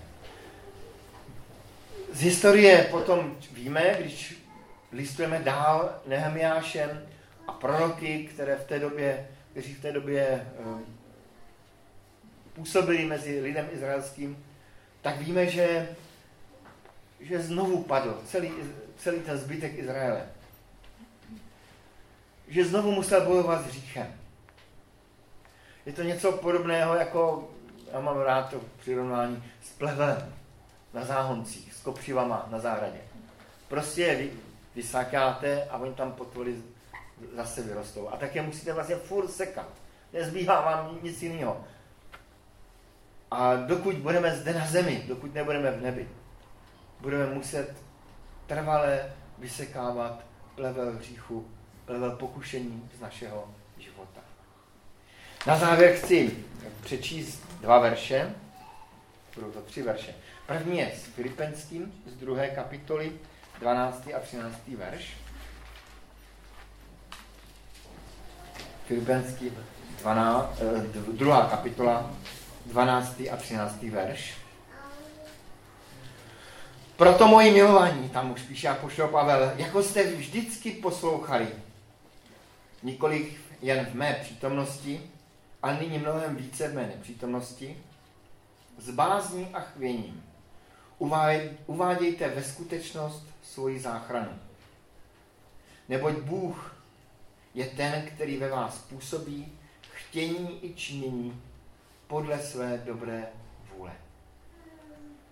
Z 2.12 2.22
historie 2.22 2.86
potom 2.90 3.36
víme, 3.52 3.96
když 4.00 4.44
listujeme 4.92 5.38
dál 5.38 5.94
Nehemiášem 6.06 7.02
a 7.48 7.52
proroky, 7.52 8.28
které 8.34 8.56
v 8.56 8.64
té 8.64 8.78
době, 8.78 9.28
kteří 9.50 9.74
v 9.74 9.82
té 9.82 9.92
době 9.92 10.46
um, 10.58 10.84
působili 12.54 13.04
mezi 13.04 13.40
lidem 13.40 13.68
izraelským, 13.72 14.44
tak 15.02 15.18
víme, 15.18 15.46
že, 15.46 15.88
že 17.20 17.42
znovu 17.42 17.82
padl 17.82 18.22
celý, 18.26 18.52
celý 18.96 19.20
ten 19.20 19.38
zbytek 19.38 19.78
Izraele. 19.78 20.28
Že 22.48 22.64
znovu 22.64 22.92
musel 22.92 23.26
bojovat 23.26 23.62
s 23.62 23.66
hříchem. 23.66 24.14
Je 25.86 25.92
to 25.92 26.02
něco 26.02 26.32
podobného, 26.32 26.94
jako 26.94 27.50
já 27.92 28.00
mám 28.00 28.18
rád 28.18 28.50
to 28.50 28.60
přirovnání 28.80 29.44
s 29.62 29.70
plevelem 29.70 30.34
na 30.94 31.04
záhoncích, 31.04 31.74
s 31.74 31.80
kopřivama 31.80 32.48
na 32.50 32.58
zahradě. 32.58 33.00
Prostě 33.68 34.14
vy, 34.14 34.30
vysakáte 34.74 35.64
a 35.64 35.78
oni 35.78 35.94
tam 35.94 36.12
potvoli 36.12 36.62
zase 37.36 37.62
vyrostou. 37.62 38.08
A 38.08 38.16
tak 38.16 38.34
je 38.34 38.42
musíte 38.42 38.72
vlastně 38.72 38.96
furt 38.96 39.28
sekat. 39.28 39.68
Nezbývá 40.12 40.60
vám 40.60 40.98
nic 41.02 41.22
jiného. 41.22 41.64
A 43.36 43.56
dokud 43.56 43.96
budeme 43.96 44.36
zde 44.36 44.54
na 44.54 44.66
zemi, 44.66 45.04
dokud 45.08 45.34
nebudeme 45.34 45.70
v 45.70 45.82
nebi, 45.82 46.08
budeme 47.00 47.26
muset 47.26 47.74
trvale 48.46 49.12
vysekávat 49.38 50.24
plevel 50.54 50.92
hříchu, 50.92 51.48
plevel 51.84 52.16
pokušení 52.16 52.90
z 52.96 53.00
našeho 53.00 53.54
života. 53.78 54.20
Na 55.46 55.56
závěr 55.56 55.96
chci 55.96 56.36
přečíst 56.80 57.46
dva 57.60 57.78
verše, 57.78 58.34
budou 59.34 59.50
to 59.50 59.62
tři 59.62 59.82
verše. 59.82 60.14
První 60.46 60.78
je 60.78 60.92
s 60.96 61.04
Filipenským 61.04 61.92
z 62.06 62.16
druhé 62.16 62.48
kapitoly, 62.48 63.12
12. 63.60 64.08
a 64.16 64.20
13. 64.20 64.76
verš. 64.76 65.16
Filipenský 68.86 69.52
12, 70.00 70.60
eh, 70.60 71.12
druhá 71.12 71.46
kapitola, 71.46 72.10
12. 72.66 73.20
a 73.32 73.36
13. 73.36 73.82
verš. 73.82 74.34
Proto 76.96 77.28
moji 77.28 77.50
milovaní, 77.50 78.08
tam 78.08 78.30
už 78.30 78.42
píše 78.42 78.68
Apoštol 78.68 79.08
Pavel, 79.08 79.52
jako 79.56 79.82
jste 79.82 80.16
vždycky 80.16 80.70
poslouchali, 80.70 81.48
nikoliv 82.82 83.40
jen 83.62 83.86
v 83.86 83.94
mé 83.94 84.18
přítomnosti, 84.22 85.10
ale 85.62 85.78
nyní 85.80 85.98
mnohem 85.98 86.36
více 86.36 86.68
v 86.68 86.74
mé 86.74 86.86
nepřítomnosti, 86.86 87.78
s 88.78 88.90
bázní 88.90 89.48
a 89.54 89.60
chvěním. 89.60 90.24
Uvádějte 91.66 92.28
ve 92.28 92.42
skutečnost 92.42 93.26
svoji 93.42 93.80
záchranu. 93.80 94.38
Neboť 95.88 96.14
Bůh 96.14 96.76
je 97.54 97.66
ten, 97.66 98.06
který 98.14 98.36
ve 98.36 98.48
vás 98.48 98.78
působí 98.78 99.52
chtění 99.92 100.58
i 100.64 100.74
činění 100.74 101.42
podle 102.14 102.42
své 102.42 102.78
dobré 102.78 103.26
vůle. 103.74 103.92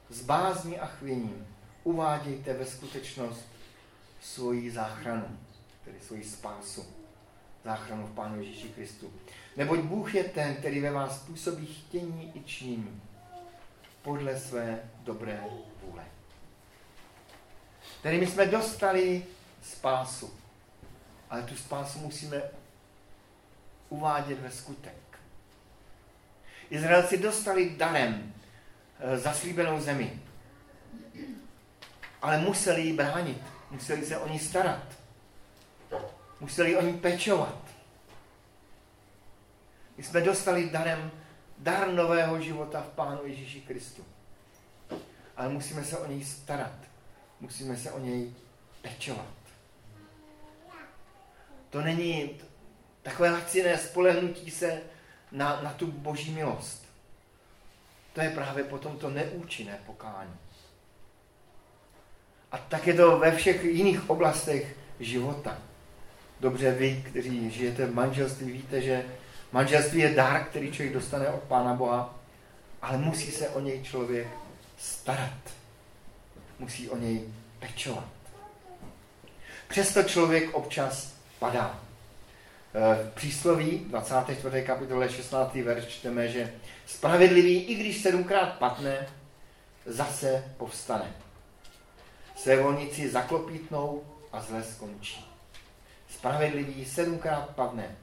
S 0.08 0.22
bázní 0.22 0.78
a 0.78 0.86
chvěním 0.86 1.46
uvádějte 1.84 2.54
ve 2.54 2.66
skutečnost 2.66 3.44
svoji 4.20 4.70
záchranu, 4.70 5.38
tedy 5.84 6.00
svoji 6.00 6.24
spásu, 6.24 6.86
záchranu 7.64 8.06
v 8.06 8.14
Pánu 8.14 8.42
Ježíši 8.42 8.68
Kristu. 8.68 9.12
Neboť 9.56 9.80
Bůh 9.80 10.14
je 10.14 10.24
ten, 10.24 10.54
který 10.54 10.80
ve 10.80 10.90
vás 10.90 11.18
působí 11.18 11.66
chtění 11.66 12.32
i 12.34 12.44
činění 12.44 13.02
podle 14.02 14.40
své 14.40 14.90
dobré 15.02 15.44
vůle. 15.82 16.04
Tedy 18.02 18.20
my 18.20 18.26
jsme 18.26 18.46
dostali 18.46 19.26
spásu, 19.62 20.34
ale 21.30 21.42
tu 21.42 21.56
spásu 21.56 21.98
musíme 21.98 22.42
uvádět 23.88 24.40
ve 24.40 24.50
skutek. 24.50 25.01
Izraelci 26.72 27.18
dostali 27.18 27.70
darem 27.76 28.34
eh, 28.98 29.18
zaslíbenou 29.18 29.80
zemi, 29.80 30.22
ale 32.22 32.38
museli 32.38 32.82
ji 32.82 32.92
bránit, 32.92 33.42
museli 33.70 34.06
se 34.06 34.16
o 34.16 34.28
ní 34.28 34.38
starat, 34.38 34.86
museli 36.40 36.76
o 36.76 36.82
ní 36.82 36.92
pečovat. 36.92 37.58
My 39.96 40.02
jsme 40.02 40.20
dostali 40.20 40.70
darem 40.70 41.10
dar 41.58 41.92
nového 41.92 42.40
života 42.40 42.80
v 42.80 42.88
Pánu 42.88 43.20
Ježíši 43.24 43.60
Kristu. 43.60 44.04
Ale 45.36 45.48
musíme 45.48 45.84
se 45.84 45.98
o 45.98 46.06
něj 46.06 46.24
starat. 46.24 46.78
Musíme 47.40 47.76
se 47.76 47.92
o 47.92 47.98
něj 47.98 48.32
pečovat. 48.82 49.34
To 51.70 51.80
není 51.80 52.40
takové 53.02 53.30
laciné 53.30 53.78
spolehnutí 53.78 54.50
se 54.50 54.82
na, 55.32 55.60
na 55.62 55.72
tu 55.72 55.86
boží 55.86 56.32
milost. 56.32 56.84
To 58.12 58.20
je 58.20 58.30
právě 58.30 58.64
potom 58.64 58.98
to 58.98 59.10
neúčinné 59.10 59.78
pokání. 59.86 60.34
A 62.52 62.58
tak 62.58 62.86
je 62.86 62.94
to 62.94 63.18
ve 63.18 63.36
všech 63.36 63.64
jiných 63.64 64.10
oblastech 64.10 64.76
života. 65.00 65.58
Dobře 66.40 66.70
vy, 66.72 67.04
kteří 67.06 67.50
žijete 67.50 67.86
v 67.86 67.94
manželství, 67.94 68.52
víte, 68.52 68.80
že 68.80 69.04
Manželství 69.52 70.00
je 70.00 70.14
dar, 70.14 70.44
který 70.44 70.72
člověk 70.72 70.94
dostane 70.94 71.28
od 71.28 71.42
Pána 71.42 71.74
Boha, 71.74 72.14
ale 72.82 72.98
musí 72.98 73.30
se 73.30 73.48
o 73.48 73.60
něj 73.60 73.82
člověk 73.82 74.28
starat. 74.78 75.38
Musí 76.58 76.90
o 76.90 76.96
něj 76.96 77.28
pečovat. 77.58 78.08
Přesto 79.68 80.02
člověk 80.02 80.54
občas 80.54 81.14
padá. 81.38 81.80
V 82.74 83.10
přísloví 83.14 83.78
24. 83.78 84.62
kapitole 84.62 85.08
16. 85.08 85.54
verš 85.54 85.86
čteme, 85.86 86.28
že 86.28 86.52
spravedlivý, 86.86 87.64
i 87.64 87.74
když 87.74 88.02
sedmkrát 88.02 88.58
padne, 88.58 89.06
zase 89.86 90.44
povstane. 90.56 91.12
Své 92.36 92.62
volníci 92.62 93.10
zaklopítnou 93.10 94.02
a 94.32 94.40
zle 94.40 94.62
skončí. 94.62 95.30
Spravedlivý 96.08 96.84
sedmkrát 96.84 97.50
padne, 97.50 97.96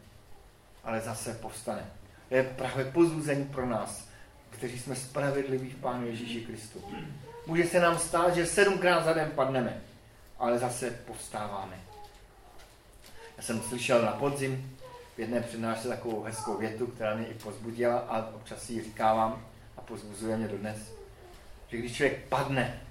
ale 0.84 1.02
zase 1.02 1.34
povstane. 1.34 1.86
To 2.30 2.36
je 2.36 2.44
právě 2.44 2.86
pozůzení 2.86 3.46
pro 3.46 3.66
nás, 3.66 4.08
kteří 4.50 4.80
jsme 4.80 4.96
spravedliví 4.96 5.70
v 5.70 5.82
Pánu 5.82 6.08
Ježíši 6.08 6.42
Kristu. 6.42 6.84
Může 7.46 7.68
se 7.68 7.80
nám 7.80 8.00
stát, 8.00 8.36
že 8.36 8.46
sedmkrát 8.46 9.06
za 9.06 9.14
den 9.14 9.32
padneme, 9.36 9.82
ale 10.40 10.60
zase 10.60 10.92
povstáváme. 10.92 11.89
Já 13.40 13.44
jsem 13.44 13.62
slyšel 13.62 14.02
na 14.02 14.12
podzim 14.12 14.78
v 15.16 15.20
jedné 15.20 15.42
přednášce 15.42 15.88
takovou 15.88 16.24
hezkou 16.24 16.58
větu, 16.58 16.88
která 16.88 17.16
mě 17.16 17.28
i 17.28 17.34
pozbudila 17.34 18.00
a 18.00 18.36
občas 18.36 18.70
ji 18.70 18.84
říkávám 18.84 19.46
a 19.78 19.82
pozbuzuje 19.82 20.38
mě 20.38 20.48
dodnes, 20.48 20.78
že 21.68 21.78
když 21.78 21.96
člověk 21.96 22.28
padne, 22.30 22.82